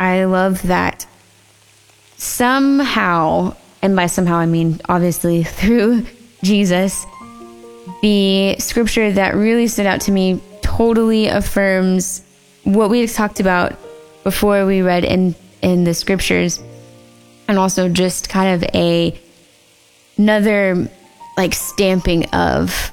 I 0.00 0.24
love 0.24 0.62
that 0.62 1.06
somehow, 2.16 3.54
and 3.82 3.94
by 3.94 4.06
somehow 4.06 4.38
I 4.38 4.46
mean 4.46 4.80
obviously 4.88 5.44
through 5.60 6.06
Jesus, 6.42 7.06
the 8.02 8.56
scripture 8.58 9.12
that 9.12 9.36
really 9.36 9.68
stood 9.68 9.86
out 9.86 10.00
to 10.02 10.10
me 10.10 10.42
totally 10.60 11.28
affirms 11.28 12.24
what 12.64 12.90
we 12.90 13.06
talked 13.06 13.38
about 13.38 13.78
before 14.24 14.66
we 14.66 14.82
read 14.82 15.04
in 15.04 15.36
in 15.62 15.84
the 15.84 15.94
scriptures 15.94 16.60
and 17.50 17.58
also 17.58 17.88
just 17.88 18.28
kind 18.28 18.62
of 18.62 18.70
a 18.74 19.18
another 20.16 20.88
like 21.36 21.54
stamping 21.54 22.26
of 22.26 22.92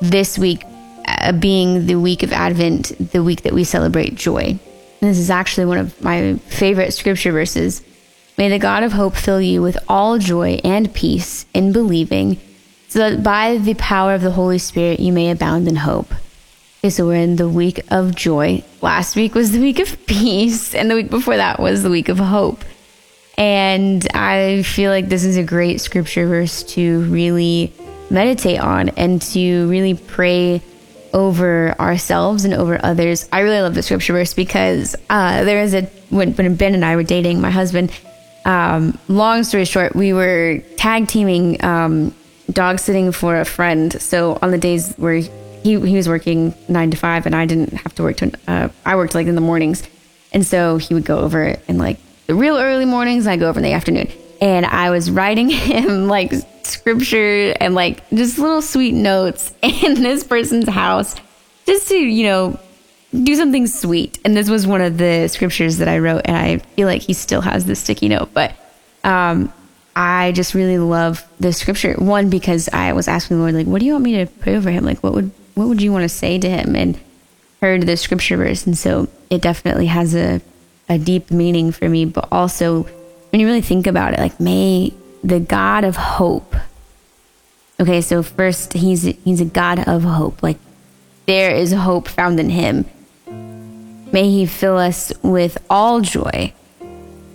this 0.00 0.38
week 0.38 0.64
uh, 1.06 1.32
being 1.32 1.86
the 1.86 1.96
week 1.96 2.22
of 2.22 2.32
Advent, 2.32 2.92
the 3.12 3.22
week 3.22 3.42
that 3.42 3.52
we 3.52 3.64
celebrate 3.64 4.14
joy. 4.14 4.58
And 5.00 5.10
this 5.10 5.18
is 5.18 5.30
actually 5.30 5.66
one 5.66 5.78
of 5.78 6.00
my 6.02 6.34
favorite 6.46 6.92
scripture 6.92 7.32
verses. 7.32 7.82
May 8.36 8.48
the 8.48 8.58
God 8.58 8.82
of 8.82 8.92
hope 8.92 9.16
fill 9.16 9.40
you 9.40 9.62
with 9.62 9.76
all 9.88 10.18
joy 10.18 10.60
and 10.64 10.94
peace 10.94 11.44
in 11.52 11.72
believing, 11.72 12.40
so 12.88 12.98
that 12.98 13.22
by 13.22 13.58
the 13.58 13.74
power 13.74 14.14
of 14.14 14.22
the 14.22 14.30
Holy 14.30 14.58
Spirit 14.58 15.00
you 15.00 15.12
may 15.12 15.30
abound 15.30 15.68
in 15.68 15.76
hope. 15.76 16.12
Okay, 16.80 16.90
so 16.90 17.06
we're 17.06 17.16
in 17.16 17.36
the 17.36 17.48
week 17.48 17.80
of 17.90 18.14
joy. 18.14 18.62
Last 18.80 19.16
week 19.16 19.34
was 19.34 19.50
the 19.50 19.60
week 19.60 19.80
of 19.80 19.98
peace, 20.06 20.74
and 20.74 20.90
the 20.90 20.94
week 20.94 21.10
before 21.10 21.36
that 21.36 21.58
was 21.58 21.82
the 21.82 21.90
week 21.90 22.08
of 22.08 22.18
hope. 22.18 22.64
And 23.38 24.04
I 24.14 24.64
feel 24.64 24.90
like 24.90 25.08
this 25.08 25.24
is 25.24 25.36
a 25.36 25.44
great 25.44 25.80
scripture 25.80 26.26
verse 26.26 26.64
to 26.74 27.02
really 27.04 27.72
meditate 28.10 28.58
on 28.58 28.88
and 28.90 29.22
to 29.22 29.68
really 29.68 29.94
pray 29.94 30.60
over 31.14 31.72
ourselves 31.78 32.44
and 32.44 32.52
over 32.52 32.80
others. 32.84 33.28
I 33.32 33.40
really 33.40 33.60
love 33.60 33.76
the 33.76 33.82
scripture 33.84 34.12
verse 34.12 34.34
because 34.34 34.96
uh, 35.08 35.44
there 35.44 35.62
is 35.62 35.72
a 35.72 35.82
when, 36.10 36.34
when 36.34 36.56
Ben 36.56 36.74
and 36.74 36.84
I 36.84 36.96
were 36.96 37.04
dating, 37.04 37.40
my 37.40 37.50
husband. 37.50 37.92
Um, 38.44 38.98
long 39.06 39.44
story 39.44 39.64
short, 39.66 39.94
we 39.94 40.12
were 40.12 40.58
tag 40.76 41.06
teaming 41.06 41.62
um, 41.64 42.14
dog 42.50 42.80
sitting 42.80 43.12
for 43.12 43.38
a 43.38 43.44
friend. 43.44 43.92
So 44.02 44.38
on 44.42 44.50
the 44.50 44.58
days 44.58 44.94
where 44.96 45.14
he 45.14 45.30
he 45.62 45.96
was 45.96 46.08
working 46.08 46.54
nine 46.68 46.90
to 46.90 46.96
five 46.96 47.24
and 47.24 47.36
I 47.36 47.46
didn't 47.46 47.74
have 47.74 47.94
to 47.96 48.02
work 48.02 48.16
to 48.16 48.32
uh, 48.48 48.68
I 48.84 48.96
worked 48.96 49.14
like 49.14 49.28
in 49.28 49.36
the 49.36 49.40
mornings, 49.40 49.88
and 50.32 50.44
so 50.44 50.76
he 50.78 50.92
would 50.92 51.04
go 51.04 51.20
over 51.20 51.44
it 51.44 51.62
and 51.68 51.78
like 51.78 51.98
the 52.28 52.34
real 52.34 52.58
early 52.58 52.84
mornings, 52.84 53.26
I 53.26 53.36
go 53.36 53.48
over 53.48 53.58
in 53.58 53.64
the 53.64 53.72
afternoon. 53.72 54.08
And 54.40 54.64
I 54.64 54.90
was 54.90 55.10
writing 55.10 55.48
him 55.50 56.06
like 56.06 56.32
scripture 56.62 57.54
and 57.58 57.74
like 57.74 58.08
just 58.10 58.38
little 58.38 58.62
sweet 58.62 58.94
notes 58.94 59.52
in 59.62 59.94
this 59.94 60.22
person's 60.22 60.68
house 60.68 61.16
just 61.66 61.88
to, 61.88 61.96
you 61.96 62.24
know, 62.24 62.60
do 63.24 63.34
something 63.34 63.66
sweet. 63.66 64.18
And 64.24 64.36
this 64.36 64.48
was 64.48 64.66
one 64.66 64.82
of 64.82 64.98
the 64.98 65.26
scriptures 65.28 65.78
that 65.78 65.88
I 65.88 65.98
wrote. 65.98 66.22
And 66.26 66.36
I 66.36 66.58
feel 66.58 66.86
like 66.86 67.02
he 67.02 67.14
still 67.14 67.40
has 67.40 67.64
the 67.64 67.74
sticky 67.74 68.08
note. 68.08 68.32
But 68.34 68.52
um, 69.02 69.52
I 69.96 70.32
just 70.32 70.52
really 70.52 70.78
love 70.78 71.26
the 71.40 71.54
scripture. 71.54 71.94
One, 71.94 72.28
because 72.28 72.68
I 72.68 72.92
was 72.92 73.08
asking 73.08 73.38
the 73.38 73.42
Lord, 73.42 73.54
like, 73.54 73.66
what 73.66 73.80
do 73.80 73.86
you 73.86 73.92
want 73.92 74.04
me 74.04 74.18
to 74.18 74.26
pray 74.26 74.54
over 74.54 74.70
him? 74.70 74.84
Like, 74.84 75.02
what 75.02 75.14
would 75.14 75.30
what 75.54 75.66
would 75.66 75.82
you 75.82 75.90
want 75.90 76.02
to 76.04 76.08
say 76.08 76.38
to 76.38 76.48
him? 76.48 76.76
And 76.76 77.00
heard 77.62 77.82
the 77.82 77.96
scripture 77.96 78.36
verse. 78.36 78.66
And 78.66 78.76
so 78.76 79.08
it 79.30 79.40
definitely 79.40 79.86
has 79.86 80.14
a 80.14 80.40
a 80.88 80.98
deep 80.98 81.30
meaning 81.30 81.72
for 81.72 81.88
me, 81.88 82.04
but 82.04 82.28
also 82.32 82.84
when 83.30 83.40
you 83.40 83.46
really 83.46 83.60
think 83.60 83.86
about 83.86 84.14
it, 84.14 84.18
like 84.18 84.40
may 84.40 84.92
the 85.22 85.40
God 85.40 85.84
of 85.84 85.96
hope. 85.96 86.54
Okay, 87.80 88.00
so 88.00 88.22
first 88.22 88.72
he's 88.72 89.02
he's 89.02 89.40
a 89.40 89.44
God 89.44 89.86
of 89.86 90.02
hope. 90.02 90.42
Like 90.42 90.58
there 91.26 91.54
is 91.54 91.72
hope 91.72 92.08
found 92.08 92.40
in 92.40 92.50
him. 92.50 92.86
May 94.12 94.30
he 94.30 94.46
fill 94.46 94.78
us 94.78 95.12
with 95.22 95.58
all 95.68 96.00
joy, 96.00 96.54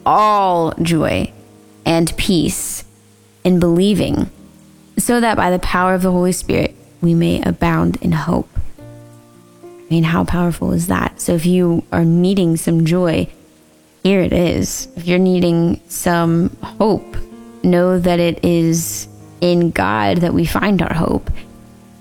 all 0.05 0.73
joy 0.81 1.31
and 1.85 2.15
peace 2.17 2.83
in 3.43 3.59
believing, 3.59 4.29
so 4.97 5.19
that 5.19 5.37
by 5.37 5.51
the 5.51 5.59
power 5.59 5.93
of 5.93 6.01
the 6.01 6.11
Holy 6.11 6.31
Spirit 6.31 6.75
we 7.01 7.13
may 7.13 7.41
abound 7.43 7.97
in 8.01 8.13
hope. 8.13 8.49
I 9.61 9.85
mean, 9.89 10.05
how 10.05 10.23
powerful 10.23 10.71
is 10.71 10.87
that? 10.87 11.21
So 11.21 11.33
if 11.35 11.45
you 11.45 11.83
are 11.91 12.05
needing 12.05 12.57
some 12.57 12.85
joy, 12.85 13.27
here 14.03 14.21
it 14.21 14.33
is. 14.33 14.89
If 14.97 15.07
you're 15.07 15.17
needing 15.17 15.79
some 15.87 16.55
hope, 16.61 17.15
know 17.63 17.99
that 17.99 18.19
it 18.19 18.43
is 18.43 19.07
in 19.39 19.71
God 19.71 20.17
that 20.17 20.33
we 20.33 20.45
find 20.45 20.81
our 20.81 20.93
hope. 20.93 21.31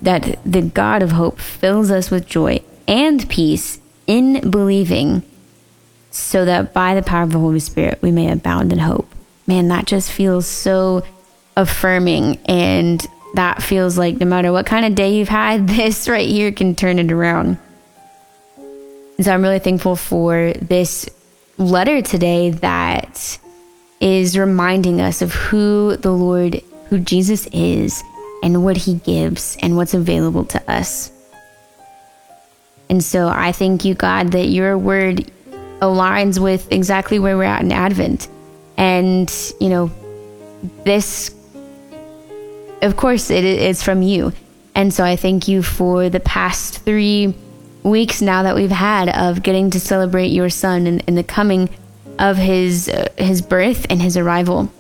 That 0.02 0.38
the 0.44 0.62
God 0.62 1.02
of 1.02 1.12
hope 1.12 1.38
fills 1.38 1.92
us 1.92 2.10
with 2.10 2.26
joy 2.26 2.60
and 2.88 3.28
peace 3.30 3.80
in 4.08 4.50
believing, 4.50 5.22
so 6.10 6.44
that 6.44 6.74
by 6.74 6.96
the 6.96 7.02
power 7.02 7.22
of 7.22 7.30
the 7.30 7.38
Holy 7.38 7.60
Spirit 7.60 8.02
we 8.02 8.10
may 8.10 8.30
abound 8.30 8.72
in 8.72 8.80
hope. 8.80 9.08
Man, 9.46 9.68
that 9.68 9.86
just 9.86 10.10
feels 10.10 10.46
so 10.46 11.04
affirming 11.56 12.38
and 12.46 13.06
that 13.34 13.62
feels 13.62 13.96
like 13.96 14.16
no 14.16 14.26
matter 14.26 14.52
what 14.52 14.66
kind 14.66 14.84
of 14.84 14.94
day 14.94 15.14
you've 15.14 15.28
had, 15.28 15.68
this 15.68 16.08
right 16.08 16.28
here 16.28 16.50
can 16.50 16.74
turn 16.74 16.98
it 16.98 17.12
around. 17.12 17.58
And 18.56 19.24
so 19.24 19.32
I'm 19.32 19.42
really 19.42 19.60
thankful 19.60 19.94
for 19.94 20.52
this 20.60 21.08
letter 21.62 22.02
today 22.02 22.50
that 22.50 23.38
is 24.00 24.36
reminding 24.36 25.00
us 25.00 25.22
of 25.22 25.32
who 25.32 25.96
the 25.96 26.12
Lord, 26.12 26.60
who 26.88 26.98
Jesus 26.98 27.46
is, 27.52 28.02
and 28.42 28.64
what 28.64 28.76
he 28.76 28.94
gives 28.94 29.56
and 29.62 29.76
what's 29.76 29.94
available 29.94 30.44
to 30.46 30.70
us. 30.70 31.12
And 32.90 33.02
so 33.02 33.28
I 33.28 33.52
thank 33.52 33.84
you, 33.84 33.94
God, 33.94 34.32
that 34.32 34.46
your 34.46 34.76
word 34.76 35.30
aligns 35.80 36.38
with 36.38 36.70
exactly 36.70 37.18
where 37.18 37.36
we're 37.36 37.44
at 37.44 37.62
in 37.62 37.72
Advent. 37.72 38.28
And, 38.76 39.32
you 39.60 39.68
know, 39.68 39.90
this, 40.84 41.34
of 42.82 42.96
course, 42.96 43.30
it 43.30 43.44
is 43.44 43.82
from 43.82 44.02
you. 44.02 44.32
And 44.74 44.92
so 44.92 45.04
I 45.04 45.16
thank 45.16 45.48
you 45.48 45.62
for 45.62 46.08
the 46.08 46.20
past 46.20 46.80
three 46.80 47.34
weeks 47.82 48.22
now 48.22 48.42
that 48.42 48.54
we've 48.54 48.70
had 48.70 49.08
of 49.08 49.42
getting 49.42 49.70
to 49.70 49.80
celebrate 49.80 50.28
your 50.28 50.50
son 50.50 50.86
and, 50.86 51.02
and 51.06 51.16
the 51.16 51.24
coming 51.24 51.68
of 52.18 52.36
his 52.36 52.88
uh, 52.88 53.08
his 53.16 53.42
birth 53.42 53.86
and 53.90 54.00
his 54.00 54.16
arrival. 54.16 54.70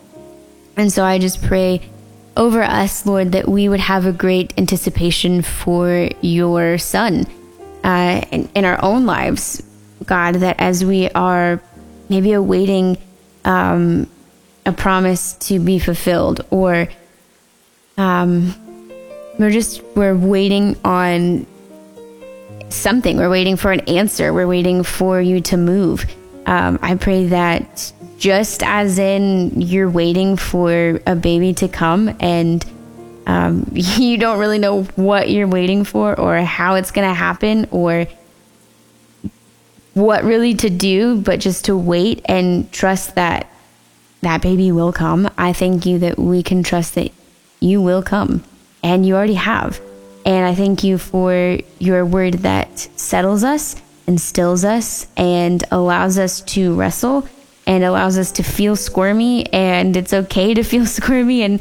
And 0.76 0.92
so 0.92 1.04
I 1.04 1.18
just 1.18 1.42
pray 1.42 1.82
over 2.36 2.62
us, 2.62 3.04
Lord, 3.04 3.32
that 3.32 3.48
we 3.48 3.68
would 3.68 3.80
have 3.80 4.06
a 4.06 4.12
great 4.12 4.54
anticipation 4.56 5.42
for 5.42 6.08
your 6.22 6.78
son 6.78 7.26
uh, 7.84 8.22
in, 8.30 8.48
in, 8.54 8.64
our 8.64 8.82
own 8.82 9.04
lives, 9.04 9.62
God, 10.06 10.36
that 10.36 10.58
as 10.58 10.84
we 10.84 11.10
are 11.10 11.60
maybe 12.08 12.32
awaiting 12.32 12.96
um, 13.44 14.08
a 14.64 14.72
promise 14.72 15.34
to 15.34 15.58
be 15.58 15.78
fulfilled, 15.78 16.46
or 16.50 16.88
um, 17.98 18.54
we're 19.38 19.50
just 19.50 19.82
we're 19.94 20.16
waiting 20.16 20.76
on 20.84 21.46
something. 22.74 23.16
We're 23.16 23.30
waiting 23.30 23.56
for 23.56 23.72
an 23.72 23.80
answer. 23.80 24.32
We're 24.32 24.46
waiting 24.46 24.82
for 24.82 25.20
you 25.20 25.40
to 25.42 25.56
move. 25.56 26.06
Um, 26.46 26.78
I 26.82 26.96
pray 26.96 27.26
that 27.26 27.92
just 28.18 28.62
as 28.62 28.98
in 28.98 29.60
you're 29.60 29.90
waiting 29.90 30.36
for 30.36 31.00
a 31.06 31.16
baby 31.16 31.54
to 31.54 31.68
come 31.68 32.14
and 32.20 32.64
um, 33.26 33.68
you 33.72 34.18
don't 34.18 34.38
really 34.38 34.58
know 34.58 34.84
what 34.96 35.30
you're 35.30 35.48
waiting 35.48 35.84
for 35.84 36.18
or 36.18 36.38
how 36.38 36.74
it's 36.74 36.90
going 36.90 37.08
to 37.08 37.14
happen 37.14 37.68
or 37.70 38.06
what 39.94 40.24
really 40.24 40.54
to 40.54 40.70
do, 40.70 41.20
but 41.20 41.38
just 41.40 41.66
to 41.66 41.76
wait 41.76 42.22
and 42.24 42.70
trust 42.72 43.14
that 43.14 43.48
that 44.22 44.40
baby 44.40 44.72
will 44.72 44.92
come. 44.92 45.28
I 45.36 45.52
thank 45.52 45.84
you 45.84 45.98
that 45.98 46.18
we 46.18 46.42
can 46.42 46.62
trust 46.62 46.94
that 46.94 47.10
you 47.60 47.82
will 47.82 48.02
come 48.02 48.44
and 48.82 49.04
you 49.04 49.14
already 49.14 49.34
have. 49.34 49.80
And 50.24 50.46
I 50.46 50.54
thank 50.54 50.84
you 50.84 50.98
for 50.98 51.58
your 51.78 52.06
word 52.06 52.34
that 52.34 52.78
settles 52.96 53.44
us 53.44 53.80
instills 54.06 54.64
us 54.64 55.06
and 55.16 55.64
allows 55.70 56.18
us 56.18 56.40
to 56.42 56.74
wrestle 56.74 57.26
and 57.66 57.84
allows 57.84 58.18
us 58.18 58.32
to 58.32 58.42
feel 58.42 58.76
squirmy. 58.76 59.50
And 59.52 59.96
it's 59.96 60.12
okay 60.12 60.54
to 60.54 60.62
feel 60.62 60.86
squirmy 60.98 61.42
and 61.42 61.60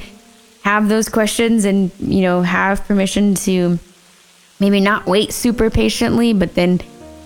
have 0.64 0.90
those 0.90 1.10
questions 1.10 1.66
and, 1.66 1.92
you 2.00 2.22
know, 2.22 2.42
have 2.42 2.86
permission 2.86 3.36
to 3.36 3.80
maybe 4.60 4.80
not 4.80 5.06
wait 5.06 5.34
super 5.34 5.70
patiently, 5.70 6.34
but 6.34 6.56
then 6.56 6.82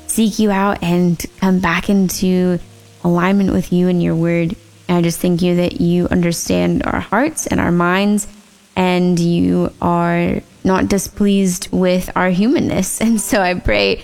seek 0.08 0.40
you 0.40 0.52
out 0.52 0.82
and 0.84 1.24
come 1.38 1.60
back 1.60 1.90
into 1.90 2.60
alignment 3.04 3.52
with 3.52 3.74
you 3.74 3.88
and 3.88 4.02
your 4.02 4.16
word. 4.16 4.56
And 4.88 4.98
I 4.98 5.02
just 5.02 5.20
thank 5.20 5.42
you 5.42 5.56
that 5.58 5.82
you 5.82 6.08
understand 6.08 6.84
our 6.86 7.00
hearts 7.00 7.48
and 7.48 7.60
our 7.60 7.72
minds 7.72 8.28
and 8.76 9.20
you 9.20 9.74
are 9.82 10.42
not 10.66 10.88
displeased 10.88 11.70
with 11.72 12.10
our 12.16 12.30
humanness. 12.30 13.00
And 13.06 13.22
so 13.22 13.42
I 13.42 13.54
pray 13.54 14.04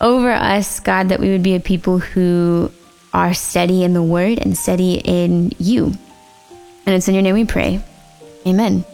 over 0.00 0.30
us, 0.30 0.80
God, 0.80 1.08
that 1.08 1.20
we 1.20 1.30
would 1.30 1.42
be 1.42 1.54
a 1.54 1.60
people 1.60 1.98
who 1.98 2.70
are 3.12 3.32
steady 3.32 3.84
in 3.84 3.94
the 3.94 4.02
word 4.02 4.38
and 4.38 4.56
steady 4.56 5.00
in 5.04 5.52
you. 5.58 5.94
And 6.86 6.94
it's 6.94 7.08
in 7.08 7.14
your 7.14 7.22
name 7.22 7.34
we 7.34 7.44
pray. 7.44 7.82
Amen. 8.46 8.84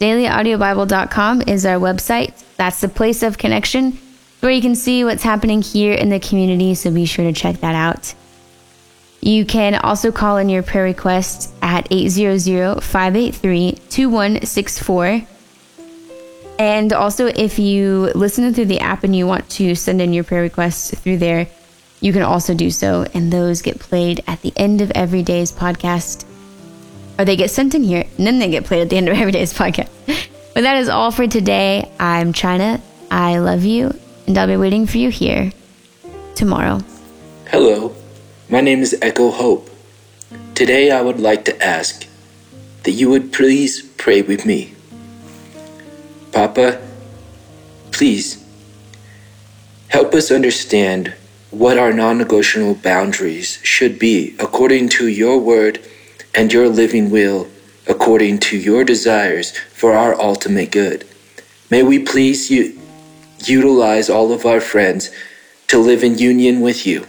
DailyAudioBible.com 0.00 1.42
is 1.48 1.66
our 1.66 1.80
website. 1.80 2.32
That's 2.56 2.80
the 2.80 2.88
place 2.88 3.24
of 3.24 3.36
connection 3.36 3.98
where 4.40 4.52
you 4.52 4.62
can 4.62 4.76
see 4.76 5.04
what's 5.04 5.24
happening 5.24 5.62
here 5.62 5.94
in 5.94 6.10
the 6.10 6.20
community, 6.20 6.74
so 6.74 6.92
be 6.92 7.06
sure 7.06 7.24
to 7.24 7.32
check 7.32 7.56
that 7.60 7.74
out. 7.74 8.14
You 9.20 9.44
can 9.44 9.74
also 9.74 10.12
call 10.12 10.36
in 10.36 10.48
your 10.48 10.62
prayer 10.62 10.84
requests 10.84 11.52
at 11.60 11.88
800 11.90 12.82
583 12.82 13.72
2164. 13.90 15.22
And 16.58 16.92
also, 16.92 17.26
if 17.26 17.58
you 17.58 18.10
listen 18.14 18.52
through 18.52 18.66
the 18.66 18.80
app 18.80 19.04
and 19.04 19.14
you 19.14 19.26
want 19.26 19.48
to 19.50 19.74
send 19.74 20.00
in 20.00 20.12
your 20.12 20.24
prayer 20.24 20.42
requests 20.42 20.92
through 20.98 21.18
there, 21.18 21.48
you 22.00 22.12
can 22.12 22.22
also 22.22 22.54
do 22.54 22.70
so. 22.70 23.06
And 23.14 23.32
those 23.32 23.62
get 23.62 23.78
played 23.78 24.22
at 24.26 24.42
the 24.42 24.52
end 24.56 24.80
of 24.80 24.90
every 24.94 25.22
day's 25.22 25.52
podcast. 25.52 26.24
Or 27.18 27.24
they 27.24 27.36
get 27.36 27.50
sent 27.50 27.74
in 27.74 27.82
here 27.82 28.04
and 28.16 28.26
then 28.26 28.38
they 28.38 28.50
get 28.50 28.64
played 28.64 28.82
at 28.82 28.90
the 28.90 28.96
end 28.96 29.08
of 29.08 29.16
every 29.16 29.32
day's 29.32 29.52
podcast. 29.52 29.88
but 30.54 30.62
that 30.62 30.76
is 30.78 30.88
all 30.88 31.10
for 31.10 31.26
today. 31.26 31.90
I'm 31.98 32.32
China. 32.32 32.80
I 33.10 33.38
love 33.38 33.64
you. 33.64 33.92
And 34.26 34.36
I'll 34.38 34.46
be 34.46 34.56
waiting 34.56 34.86
for 34.86 34.98
you 34.98 35.10
here 35.10 35.52
tomorrow. 36.34 36.80
Hello. 37.46 37.94
My 38.50 38.62
name 38.62 38.80
is 38.80 38.96
Echo 39.02 39.30
Hope. 39.30 39.68
Today 40.54 40.90
I 40.90 41.02
would 41.02 41.20
like 41.20 41.44
to 41.44 41.62
ask 41.62 42.06
that 42.84 42.92
you 42.92 43.10
would 43.10 43.30
please 43.30 43.82
pray 43.82 44.22
with 44.22 44.46
me. 44.46 44.72
Papa, 46.32 46.80
please 47.90 48.42
help 49.88 50.14
us 50.14 50.30
understand 50.30 51.12
what 51.50 51.76
our 51.76 51.92
non 51.92 52.16
negotiable 52.16 52.76
boundaries 52.76 53.58
should 53.62 53.98
be 53.98 54.34
according 54.38 54.88
to 54.96 55.08
your 55.08 55.38
word 55.38 55.80
and 56.34 56.50
your 56.50 56.70
living 56.70 57.10
will, 57.10 57.48
according 57.86 58.38
to 58.48 58.56
your 58.56 58.82
desires 58.82 59.54
for 59.74 59.92
our 59.92 60.18
ultimate 60.18 60.72
good. 60.72 61.06
May 61.70 61.82
we 61.82 61.98
please 61.98 62.50
u- 62.50 62.80
utilize 63.44 64.08
all 64.08 64.32
of 64.32 64.46
our 64.46 64.62
friends 64.62 65.10
to 65.66 65.76
live 65.76 66.02
in 66.02 66.16
union 66.16 66.62
with 66.62 66.86
you 66.86 67.06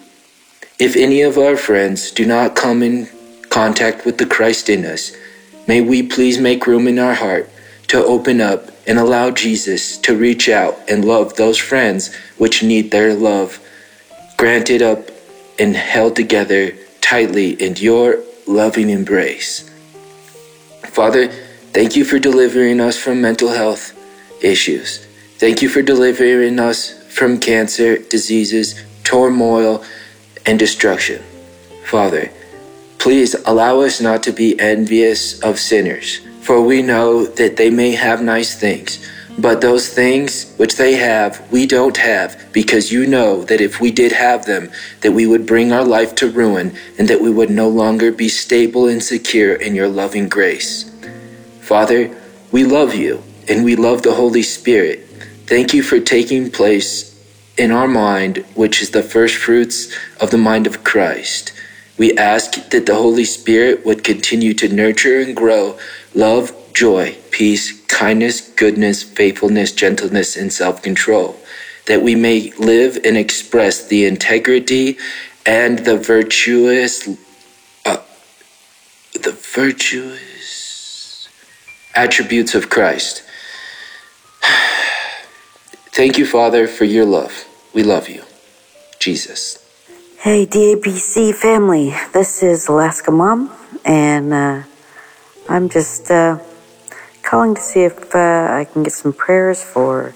if 0.79 0.95
any 0.95 1.21
of 1.21 1.37
our 1.37 1.57
friends 1.57 2.09
do 2.09 2.25
not 2.25 2.55
come 2.55 2.81
in 2.81 3.09
contact 3.49 4.05
with 4.05 4.17
the 4.17 4.25
Christ 4.25 4.69
in 4.69 4.85
us, 4.85 5.11
may 5.67 5.81
we 5.81 6.01
please 6.01 6.39
make 6.39 6.65
room 6.65 6.87
in 6.87 6.97
our 6.97 7.13
heart 7.13 7.49
to 7.87 8.03
open 8.03 8.39
up 8.39 8.71
and 8.87 8.97
allow 8.97 9.29
Jesus 9.29 9.97
to 9.97 10.15
reach 10.15 10.47
out 10.47 10.77
and 10.87 11.03
love 11.03 11.35
those 11.35 11.57
friends 11.57 12.15
which 12.37 12.63
need 12.63 12.91
their 12.91 13.13
love 13.13 13.59
granted 14.37 14.81
up 14.81 15.09
and 15.59 15.75
held 15.75 16.15
together 16.15 16.71
tightly 17.01 17.51
in 17.61 17.75
your 17.75 18.23
loving 18.47 18.89
embrace. 18.89 19.69
Father, 20.85 21.27
thank 21.73 21.97
you 21.97 22.05
for 22.05 22.19
delivering 22.19 22.79
us 22.79 22.97
from 22.97 23.21
mental 23.21 23.49
health 23.49 23.93
issues. 24.41 25.05
Thank 25.37 25.61
you 25.61 25.67
for 25.67 25.81
delivering 25.81 26.57
us 26.57 26.93
from 27.13 27.39
cancer, 27.39 27.97
diseases, 27.97 28.81
turmoil, 29.03 29.83
and 30.49 30.57
destruction. 30.57 31.21
Father, 31.85 32.31
please 32.97 33.35
allow 33.45 33.81
us 33.81 34.01
not 34.01 34.23
to 34.23 34.31
be 34.33 34.59
envious 34.59 35.39
of 35.43 35.59
sinners, 35.59 36.25
for 36.41 36.59
we 36.59 36.81
know 36.81 37.23
that 37.25 37.55
they 37.55 37.69
may 37.69 37.91
have 37.91 38.23
nice 38.23 38.59
things, 38.59 38.97
but 39.37 39.61
those 39.61 39.87
things 39.87 40.51
which 40.57 40.75
they 40.75 40.95
have, 40.95 41.39
we 41.51 41.67
don't 41.67 41.97
have, 41.97 42.51
because 42.51 42.91
you 42.91 43.05
know 43.05 43.43
that 43.43 43.61
if 43.61 43.79
we 43.79 43.91
did 43.91 44.11
have 44.11 44.47
them, 44.47 44.71
that 45.01 45.11
we 45.11 45.27
would 45.27 45.45
bring 45.45 45.71
our 45.71 45.85
life 45.85 46.15
to 46.15 46.31
ruin, 46.31 46.75
and 46.97 47.07
that 47.07 47.21
we 47.21 47.29
would 47.29 47.51
no 47.51 47.69
longer 47.69 48.11
be 48.11 48.27
stable 48.27 48.87
and 48.87 49.03
secure 49.03 49.53
in 49.53 49.75
your 49.75 49.87
loving 49.87 50.27
grace. 50.27 50.91
Father, 51.61 52.09
we 52.51 52.63
love 52.63 52.95
you, 52.95 53.21
and 53.47 53.63
we 53.63 53.75
love 53.75 54.01
the 54.01 54.15
Holy 54.15 54.41
Spirit. 54.41 55.05
Thank 55.45 55.75
you 55.75 55.83
for 55.83 55.99
taking 55.99 56.49
place 56.49 57.08
in 57.59 57.71
our 57.71 57.89
mind, 57.89 58.37
which 58.55 58.81
is 58.81 58.91
the 58.91 59.03
first 59.03 59.35
fruits 59.35 59.93
of 60.21 60.31
the 60.31 60.37
mind 60.37 60.65
of 60.65 60.85
Christ. 60.85 61.51
We 61.97 62.17
ask 62.17 62.69
that 62.69 62.85
the 62.85 62.95
Holy 62.95 63.25
Spirit 63.25 63.85
would 63.85 64.05
continue 64.05 64.53
to 64.53 64.69
nurture 64.69 65.19
and 65.19 65.35
grow 65.35 65.77
love, 66.15 66.53
joy, 66.73 67.17
peace, 67.31 67.85
kindness, 67.87 68.39
goodness, 68.39 69.03
faithfulness, 69.03 69.73
gentleness, 69.73 70.37
and 70.37 70.53
self 70.53 70.81
control, 70.81 71.35
that 71.87 72.01
we 72.01 72.15
may 72.15 72.53
live 72.53 72.97
and 73.03 73.17
express 73.17 73.85
the 73.85 74.05
integrity 74.05 74.97
and 75.45 75.79
the 75.79 75.97
virtuous, 75.97 77.09
uh, 77.85 77.97
the 79.21 79.33
virtuous 79.53 81.27
attributes 81.93 82.55
of 82.55 82.69
Christ. 82.69 83.21
Thank 85.91 86.17
you, 86.17 86.25
Father, 86.25 86.65
for 86.65 86.85
your 86.85 87.05
love. 87.05 87.48
We 87.71 87.83
love 87.83 88.09
you. 88.09 88.23
Jesus. 88.99 89.63
Hey, 90.19 90.47
DABC 90.47 91.35
family. 91.35 91.93
This 92.13 92.41
is 92.41 92.67
Alaska 92.67 93.11
Mom, 93.11 93.55
and 93.85 94.33
uh, 94.33 94.63
I'm 95.47 95.69
just 95.69 96.09
uh, 96.09 96.39
calling 97.21 97.53
to 97.53 97.61
see 97.61 97.83
if 97.83 98.15
uh, 98.15 98.47
I 98.49 98.65
can 98.65 98.81
get 98.81 98.93
some 98.93 99.13
prayers 99.13 99.63
for 99.63 100.15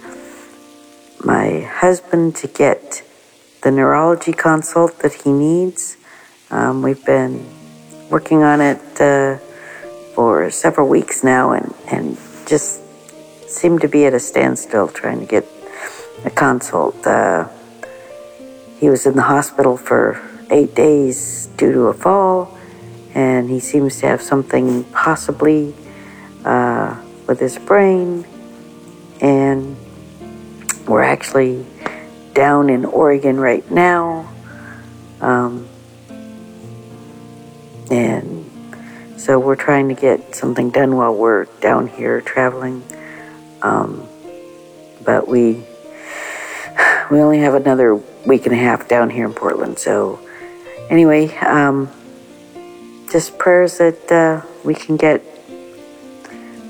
my 1.23 1.61
husband 1.61 2.35
to 2.37 2.47
get 2.47 3.03
the 3.61 3.69
neurology 3.69 4.33
consult 4.33 4.99
that 4.99 5.13
he 5.13 5.31
needs. 5.31 5.95
Um, 6.49 6.81
we've 6.81 7.05
been 7.05 7.47
working 8.09 8.41
on 8.41 8.61
it 8.61 8.99
uh, 8.99 9.37
for 10.15 10.49
several 10.49 10.89
weeks 10.89 11.23
now 11.23 11.51
and, 11.51 11.71
and 11.87 12.17
just 12.47 12.81
seem 13.47 13.77
to 13.77 13.87
be 13.87 14.05
at 14.05 14.15
a 14.15 14.19
standstill 14.19 14.87
trying 14.87 15.19
to 15.19 15.25
get 15.27 15.45
a 16.25 16.29
consult. 16.29 17.05
Uh, 17.05 17.47
he 18.79 18.89
was 18.89 19.05
in 19.05 19.15
the 19.15 19.23
hospital 19.23 19.77
for 19.77 20.21
eight 20.49 20.75
days 20.75 21.47
due 21.57 21.71
to 21.71 21.81
a 21.87 21.93
fall, 21.93 22.57
and 23.13 23.49
he 23.49 23.59
seems 23.59 23.99
to 23.99 24.07
have 24.07 24.21
something 24.21 24.83
possibly 24.85 25.73
uh, 26.45 27.01
with 27.27 27.39
his 27.39 27.57
brain. 27.57 28.25
And 29.21 29.77
we're 30.87 31.03
actually 31.03 31.65
down 32.33 32.69
in 32.69 32.85
Oregon 32.85 33.39
right 33.39 33.69
now. 33.71 34.29
Um, 35.21 35.67
and 37.89 38.49
so 39.17 39.39
we're 39.39 39.55
trying 39.55 39.87
to 39.87 39.95
get 39.95 40.35
something 40.35 40.69
done 40.69 40.97
while 40.97 41.15
we're 41.15 41.45
down 41.61 41.87
here 41.87 42.19
traveling. 42.19 42.83
Um, 43.61 44.07
but 45.05 45.27
we 45.27 45.63
we 47.13 47.21
only 47.21 47.37
have 47.37 47.53
another 47.53 47.93
week 48.25 48.47
and 48.47 48.55
a 48.55 48.57
half 48.57 48.87
down 48.87 49.07
here 49.07 49.23
in 49.23 49.33
Portland. 49.35 49.77
So 49.77 50.19
anyway, 50.89 51.31
um, 51.37 51.87
just 53.11 53.37
prayers 53.37 53.77
that 53.77 54.11
uh, 54.11 54.41
we 54.63 54.73
can 54.73 54.97
get 54.97 55.21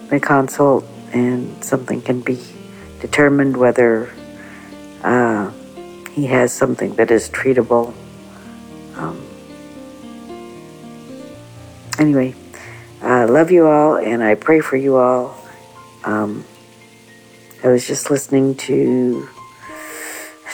the 0.10 0.20
consult 0.20 0.84
and 1.14 1.64
something 1.64 2.02
can 2.02 2.20
be 2.20 2.44
determined 3.00 3.56
whether 3.56 4.14
uh, 5.02 5.50
he 6.12 6.26
has 6.26 6.52
something 6.52 6.94
that 6.96 7.10
is 7.10 7.30
treatable. 7.30 7.94
Um, 8.98 9.26
anyway, 11.98 12.36
I 13.02 13.24
love 13.24 13.50
you 13.50 13.66
all 13.66 13.96
and 13.96 14.22
I 14.22 14.36
pray 14.36 14.60
for 14.60 14.76
you 14.76 14.98
all. 14.98 15.38
Um, 16.04 16.44
I 17.64 17.70
was 17.70 17.88
just 17.88 18.12
listening 18.12 18.56
to 18.56 19.30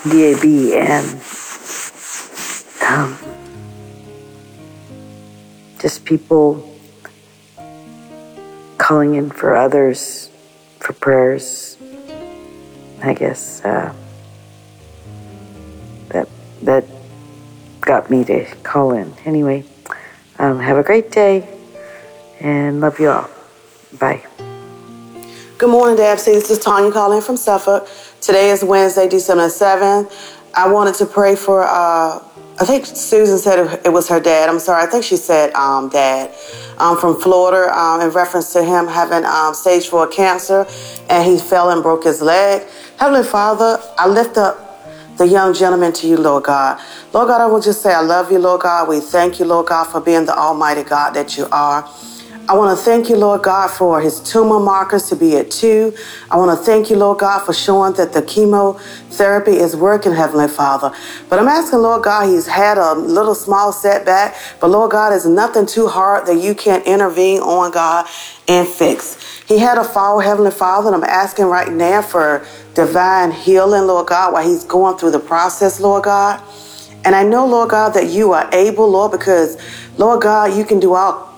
DAB 0.03 0.45
and 0.75 1.19
just 5.79 6.05
people 6.05 6.73
calling 8.77 9.15
in 9.15 9.29
for 9.29 9.55
others 9.55 10.29
for 10.79 10.93
prayers. 10.93 11.77
I 13.01 13.13
guess 13.13 13.63
uh, 13.63 13.93
that 16.09 16.27
that 16.63 16.85
got 17.81 18.09
me 18.09 18.23
to 18.25 18.45
call 18.63 18.91
in. 18.91 19.13
Anyway, 19.25 19.65
um, 20.37 20.59
have 20.59 20.77
a 20.77 20.83
great 20.83 21.11
day 21.11 21.47
and 22.39 22.79
love 22.81 22.99
you 22.99 23.09
all. 23.09 23.29
Bye. 23.97 24.25
Good 25.57 25.69
morning, 25.69 25.97
DAB 25.97 26.19
This 26.19 26.49
is 26.49 26.59
Tanya 26.59 26.91
calling 26.91 27.21
from 27.21 27.35
Suffolk. 27.35 27.87
Today 28.29 28.51
is 28.51 28.63
Wednesday, 28.63 29.09
December 29.09 29.47
7th. 29.47 30.07
I 30.53 30.71
wanted 30.71 30.93
to 30.99 31.07
pray 31.07 31.35
for, 31.35 31.63
uh, 31.63 32.23
I 32.59 32.63
think 32.63 32.85
Susan 32.85 33.39
said 33.39 33.81
it 33.83 33.89
was 33.89 34.07
her 34.09 34.19
dad. 34.19 34.49
I'm 34.49 34.59
sorry, 34.59 34.83
I 34.83 34.85
think 34.85 35.03
she 35.03 35.17
said 35.17 35.51
um, 35.55 35.89
dad 35.89 36.31
um, 36.77 36.95
from 36.95 37.19
Florida 37.19 37.75
um, 37.75 38.01
in 38.01 38.11
reference 38.11 38.53
to 38.53 38.63
him 38.63 38.85
having 38.85 39.25
um, 39.25 39.55
stage 39.55 39.87
four 39.87 40.05
cancer 40.05 40.67
and 41.09 41.27
he 41.27 41.39
fell 41.39 41.71
and 41.71 41.81
broke 41.81 42.03
his 42.03 42.21
leg. 42.21 42.67
Heavenly 42.99 43.23
Father, 43.23 43.81
I 43.97 44.07
lift 44.07 44.37
up 44.37 45.17
the 45.17 45.27
young 45.27 45.55
gentleman 45.55 45.91
to 45.93 46.07
you, 46.07 46.17
Lord 46.17 46.43
God. 46.43 46.79
Lord 47.11 47.29
God, 47.29 47.41
I 47.41 47.47
will 47.47 47.61
just 47.61 47.81
say, 47.81 47.95
I 47.95 48.01
love 48.01 48.31
you, 48.31 48.37
Lord 48.37 48.61
God. 48.61 48.87
We 48.87 48.99
thank 48.99 49.39
you, 49.39 49.45
Lord 49.45 49.65
God, 49.65 49.85
for 49.85 50.01
being 50.01 50.27
the 50.27 50.37
Almighty 50.37 50.83
God 50.83 51.15
that 51.15 51.35
you 51.35 51.47
are. 51.51 51.81
I 52.49 52.53
want 52.53 52.75
to 52.75 52.83
thank 52.83 53.09
you, 53.09 53.15
Lord 53.15 53.43
God, 53.43 53.69
for 53.69 54.01
his 54.01 54.19
tumor 54.19 54.59
markers 54.59 55.07
to 55.09 55.15
be 55.15 55.37
at 55.37 55.51
two. 55.51 55.93
I 56.31 56.37
want 56.37 56.57
to 56.57 56.65
thank 56.65 56.89
you, 56.89 56.95
Lord 56.95 57.19
God, 57.19 57.45
for 57.45 57.53
showing 57.53 57.93
that 57.93 58.11
the 58.11 58.23
chemotherapy 58.23 59.51
is 59.51 59.75
working, 59.75 60.13
Heavenly 60.13 60.47
Father. 60.47 60.91
But 61.29 61.37
I'm 61.37 61.47
asking, 61.47 61.77
Lord 61.77 62.01
God, 62.01 62.27
he's 62.27 62.47
had 62.47 62.79
a 62.79 62.95
little 62.95 63.35
small 63.35 63.71
setback, 63.71 64.35
but 64.59 64.71
Lord 64.71 64.89
God, 64.89 65.13
is 65.13 65.27
nothing 65.27 65.67
too 65.67 65.85
hard 65.85 66.25
that 66.25 66.41
you 66.41 66.55
can't 66.55 66.83
intervene 66.87 67.41
on, 67.41 67.69
God, 67.69 68.07
and 68.47 68.67
fix. 68.67 69.43
He 69.47 69.59
had 69.59 69.77
a 69.77 69.83
fall, 69.83 70.19
Heavenly 70.19 70.49
Father, 70.49 70.91
and 70.91 70.95
I'm 70.95 71.07
asking 71.07 71.45
right 71.45 71.71
now 71.71 72.01
for 72.01 72.43
divine 72.73 73.31
healing, 73.31 73.85
Lord 73.85 74.07
God, 74.07 74.33
while 74.33 74.43
he's 74.43 74.63
going 74.63 74.97
through 74.97 75.11
the 75.11 75.19
process, 75.19 75.79
Lord 75.79 76.05
God. 76.05 76.41
And 77.05 77.13
I 77.13 77.21
know, 77.21 77.45
Lord 77.45 77.69
God, 77.69 77.93
that 77.93 78.07
you 78.07 78.31
are 78.31 78.49
able, 78.51 78.89
Lord, 78.89 79.11
because, 79.11 79.55
Lord 79.99 80.23
God, 80.23 80.57
you 80.57 80.65
can 80.65 80.79
do 80.79 80.95
all 80.95 81.28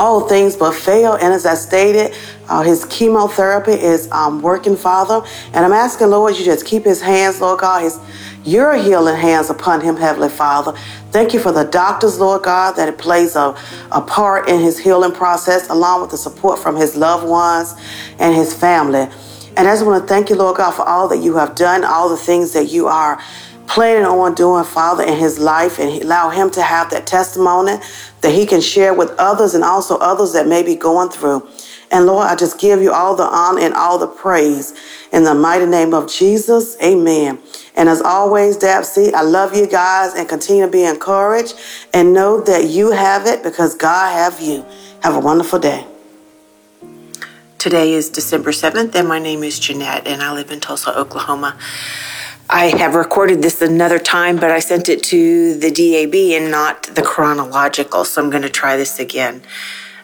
all 0.00 0.26
things 0.26 0.56
but 0.56 0.72
fail. 0.72 1.12
And 1.12 1.34
as 1.34 1.44
I 1.44 1.54
stated, 1.54 2.16
uh, 2.48 2.62
his 2.62 2.86
chemotherapy 2.86 3.72
is 3.72 4.10
um, 4.10 4.40
working, 4.40 4.74
Father. 4.74 5.24
And 5.52 5.64
I'm 5.64 5.72
asking, 5.72 6.08
Lord, 6.08 6.36
you 6.36 6.44
just 6.44 6.64
keep 6.64 6.84
his 6.84 7.02
hands, 7.02 7.40
Lord 7.40 7.60
God, 7.60 7.82
his 7.82 8.00
your 8.42 8.74
healing 8.74 9.16
hands 9.16 9.50
upon 9.50 9.82
him, 9.82 9.96
Heavenly 9.96 10.30
Father. 10.30 10.72
Thank 11.10 11.34
you 11.34 11.40
for 11.40 11.52
the 11.52 11.64
doctors, 11.64 12.18
Lord 12.18 12.42
God, 12.42 12.72
that 12.76 12.88
it 12.88 12.96
plays 12.96 13.36
a, 13.36 13.54
a 13.92 14.00
part 14.00 14.48
in 14.48 14.60
his 14.60 14.78
healing 14.78 15.12
process, 15.12 15.68
along 15.68 16.00
with 16.00 16.10
the 16.10 16.16
support 16.16 16.58
from 16.58 16.74
his 16.74 16.96
loved 16.96 17.28
ones 17.28 17.74
and 18.18 18.34
his 18.34 18.54
family. 18.54 19.06
And 19.58 19.68
I 19.68 19.74
just 19.74 19.84
want 19.84 20.02
to 20.02 20.08
thank 20.08 20.30
you, 20.30 20.36
Lord 20.36 20.56
God, 20.56 20.70
for 20.70 20.88
all 20.88 21.06
that 21.08 21.18
you 21.18 21.36
have 21.36 21.54
done, 21.54 21.84
all 21.84 22.08
the 22.08 22.16
things 22.16 22.52
that 22.54 22.70
you 22.70 22.86
are 22.86 23.22
planning 23.70 24.04
on 24.04 24.34
doing, 24.34 24.64
Father, 24.64 25.04
in 25.04 25.16
his 25.16 25.38
life, 25.38 25.78
and 25.78 26.02
allow 26.02 26.28
him 26.28 26.50
to 26.50 26.62
have 26.62 26.90
that 26.90 27.06
testimony 27.06 27.76
that 28.20 28.32
he 28.32 28.44
can 28.44 28.60
share 28.60 28.92
with 28.92 29.10
others 29.16 29.54
and 29.54 29.62
also 29.62 29.96
others 29.98 30.32
that 30.32 30.48
may 30.48 30.62
be 30.62 30.74
going 30.74 31.08
through. 31.08 31.48
And 31.92 32.06
Lord, 32.06 32.26
I 32.26 32.34
just 32.34 32.58
give 32.58 32.82
you 32.82 32.92
all 32.92 33.14
the 33.14 33.24
honor 33.24 33.60
and 33.60 33.74
all 33.74 33.96
the 33.98 34.08
praise 34.08 34.74
in 35.12 35.22
the 35.22 35.34
mighty 35.34 35.66
name 35.66 35.94
of 35.94 36.10
Jesus. 36.10 36.76
Amen. 36.82 37.38
And 37.76 37.88
as 37.88 38.02
always, 38.02 38.56
DABC, 38.58 39.12
I 39.14 39.22
love 39.22 39.54
you 39.54 39.66
guys 39.66 40.14
and 40.14 40.28
continue 40.28 40.66
to 40.66 40.70
be 40.70 40.84
encouraged 40.84 41.54
and 41.94 42.12
know 42.12 42.40
that 42.42 42.68
you 42.68 42.90
have 42.90 43.26
it 43.26 43.42
because 43.42 43.76
God 43.76 44.12
have 44.12 44.40
you. 44.40 44.64
Have 45.02 45.14
a 45.14 45.20
wonderful 45.20 45.58
day. 45.58 45.86
Today 47.58 47.92
is 47.92 48.10
December 48.10 48.50
7th, 48.50 48.94
and 48.94 49.06
my 49.06 49.18
name 49.18 49.44
is 49.44 49.58
Jeanette, 49.58 50.06
and 50.06 50.22
I 50.22 50.32
live 50.32 50.50
in 50.50 50.60
Tulsa, 50.60 50.96
Oklahoma. 50.98 51.58
I 52.52 52.76
have 52.78 52.96
recorded 52.96 53.42
this 53.42 53.62
another 53.62 54.00
time, 54.00 54.34
but 54.34 54.50
I 54.50 54.58
sent 54.58 54.88
it 54.88 55.04
to 55.04 55.54
the 55.54 55.70
DAB 55.70 56.16
and 56.36 56.50
not 56.50 56.82
the 56.82 57.02
chronological, 57.02 58.04
so 58.04 58.20
I'm 58.20 58.28
going 58.28 58.42
to 58.42 58.50
try 58.50 58.76
this 58.76 58.98
again. 58.98 59.42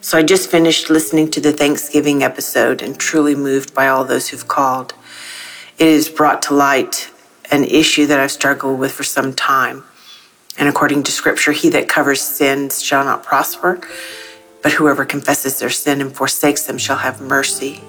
So 0.00 0.16
I 0.16 0.22
just 0.22 0.48
finished 0.48 0.88
listening 0.88 1.28
to 1.32 1.40
the 1.40 1.52
Thanksgiving 1.52 2.22
episode 2.22 2.82
and 2.82 2.96
truly 2.96 3.34
moved 3.34 3.74
by 3.74 3.88
all 3.88 4.04
those 4.04 4.28
who've 4.28 4.46
called. 4.46 4.94
It 5.76 5.92
has 5.92 6.08
brought 6.08 6.40
to 6.42 6.54
light 6.54 7.10
an 7.50 7.64
issue 7.64 8.06
that 8.06 8.20
I've 8.20 8.30
struggled 8.30 8.78
with 8.78 8.92
for 8.92 9.02
some 9.02 9.34
time. 9.34 9.82
And 10.56 10.68
according 10.68 11.02
to 11.02 11.10
scripture, 11.10 11.50
he 11.50 11.68
that 11.70 11.88
covers 11.88 12.20
sins 12.20 12.80
shall 12.80 13.02
not 13.02 13.24
prosper, 13.24 13.80
but 14.62 14.70
whoever 14.70 15.04
confesses 15.04 15.58
their 15.58 15.70
sin 15.70 16.00
and 16.00 16.14
forsakes 16.14 16.62
them 16.62 16.78
shall 16.78 16.98
have 16.98 17.20
mercy 17.20 17.82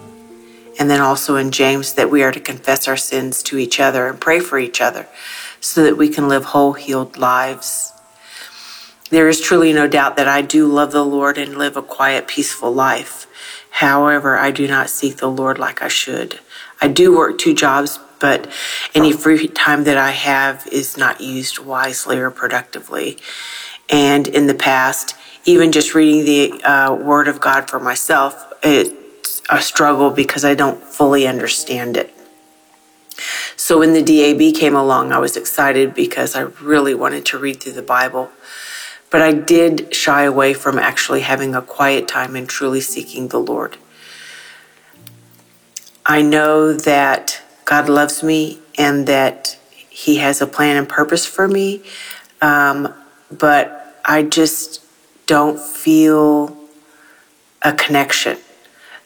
and 0.80 0.90
then 0.90 1.02
also 1.02 1.36
in 1.36 1.52
James 1.52 1.94
that 1.94 2.12
we 2.12 2.24
are 2.24 2.32
to 2.32 2.40
confess 2.40 2.88
our 2.88 2.98
sins 2.98 3.42
to 3.44 3.58
each 3.58 3.80
other 3.80 4.08
and 4.08 4.20
pray 4.20 4.40
for 4.40 4.60
each 4.60 4.82
other 4.82 5.08
so 5.60 5.84
that 5.84 5.98
we 5.98 6.10
can 6.10 6.28
live 6.28 6.46
whole, 6.46 6.74
healed 6.74 7.18
lives. 7.18 7.94
There 9.10 9.30
is 9.30 9.40
truly 9.40 9.74
no 9.74 9.88
doubt 9.88 10.18
that 10.18 10.28
I 10.28 10.42
do 10.42 10.68
love 10.68 10.92
the 10.92 11.06
Lord 11.06 11.38
and 11.38 11.58
live 11.58 11.78
a 11.78 11.82
quiet, 11.82 12.28
peaceful 12.28 12.72
life. 12.72 13.26
However, 13.70 14.38
I 14.38 14.52
do 14.52 14.68
not 14.68 14.90
seek 14.90 15.18
the 15.18 15.30
Lord 15.30 15.58
like 15.58 15.82
I 15.82 15.88
should. 15.88 16.40
I 16.82 16.88
do 16.88 17.16
work 17.16 17.38
two 17.38 17.54
jobs, 17.54 18.00
but 18.20 18.52
any 18.94 19.14
free 19.14 19.48
time 19.48 19.84
that 19.86 19.98
I 19.98 20.12
have 20.12 20.68
is 20.72 20.98
not 20.98 21.22
used 21.22 21.60
wisely 21.60 22.18
or 22.18 22.32
productively. 22.32 23.18
And 23.90 24.28
in 24.28 24.48
the 24.48 24.56
past, 24.56 25.16
even 25.46 25.72
just 25.72 25.96
reading 25.96 26.26
the 26.26 26.64
uh, 26.64 26.94
Word 26.94 27.28
of 27.28 27.40
God 27.40 27.70
for 27.70 27.80
myself, 27.80 28.54
it 28.62 29.07
a 29.50 29.62
struggle 29.62 30.12
because 30.12 30.44
I 30.44 30.56
don't 30.56 30.84
fully 30.84 31.28
understand 31.28 31.98
it. 31.98 32.14
So 33.56 33.80
when 33.80 33.94
the 33.94 34.04
DAB 34.04 34.54
came 34.56 34.76
along, 34.76 35.12
I 35.12 35.18
was 35.18 35.36
excited 35.36 35.94
because 35.94 36.36
I 36.36 36.42
really 36.62 36.94
wanted 36.94 37.26
to 37.28 37.40
read 37.40 37.62
through 37.62 37.74
the 37.74 37.82
Bible. 37.82 38.30
But 39.10 39.22
I 39.22 39.34
did 39.34 39.94
shy 39.96 40.24
away 40.24 40.54
from 40.54 40.78
actually 40.78 41.22
having 41.22 41.56
a 41.56 41.62
quiet 41.62 42.08
time 42.08 42.36
and 42.36 42.48
truly 42.48 42.82
seeking 42.82 43.30
the 43.30 43.40
Lord. 43.40 43.78
I 46.06 46.22
know 46.22 46.74
that 46.74 47.42
God 47.66 47.90
loves 47.90 48.22
me 48.22 48.60
and 48.78 49.08
that 49.08 49.58
He 49.90 50.18
has 50.18 50.42
a 50.42 50.48
plan 50.48 50.78
and 50.78 50.88
purpose 50.88 51.26
for 51.26 51.48
me, 51.48 51.84
um, 52.42 52.94
but 53.32 54.00
I 54.06 54.24
just 54.24 54.84
don't 55.26 55.60
feel 55.60 56.58
a 57.62 57.74
connection. 57.74 58.38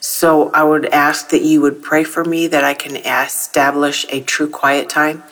So 0.02 0.50
I 0.50 0.64
would 0.64 0.86
ask 0.86 1.28
that 1.28 1.42
you 1.42 1.60
would 1.60 1.80
pray 1.80 2.02
for 2.02 2.24
me 2.24 2.48
that 2.48 2.64
I 2.64 2.74
can 2.74 2.96
establish 2.96 4.04
a 4.08 4.20
true 4.20 4.50
quiet 4.50 4.88
time 4.88 5.22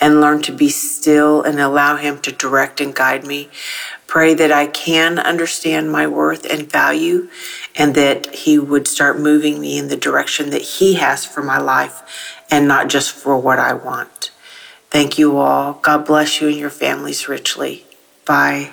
and 0.00 0.20
learn 0.20 0.42
to 0.42 0.52
be 0.52 0.70
still 0.70 1.40
and 1.40 1.60
allow 1.60 1.94
Him 1.94 2.18
to 2.22 2.32
direct 2.32 2.80
and 2.80 2.92
guide 2.92 3.24
me. 3.24 3.48
Pray 4.08 4.34
that 4.34 4.50
I 4.50 4.66
can 4.66 5.20
understand 5.20 5.92
my 5.92 6.08
worth 6.08 6.44
and 6.44 6.70
value 6.70 7.28
and 7.76 7.94
that 7.94 8.34
He 8.34 8.58
would 8.58 8.88
start 8.88 9.20
moving 9.20 9.60
me 9.60 9.78
in 9.78 9.86
the 9.86 9.96
direction 9.96 10.50
that 10.50 10.62
He 10.62 10.94
has 10.94 11.24
for 11.24 11.44
my 11.44 11.58
life 11.58 12.02
and 12.50 12.66
not 12.66 12.88
just 12.88 13.12
for 13.12 13.38
what 13.38 13.60
I 13.60 13.72
want. 13.72 14.32
Thank 14.90 15.16
you 15.16 15.38
all. 15.38 15.74
God 15.74 16.04
bless 16.04 16.40
you 16.40 16.48
and 16.48 16.56
your 16.56 16.70
families 16.70 17.28
richly. 17.28 17.84
Bye. 18.24 18.72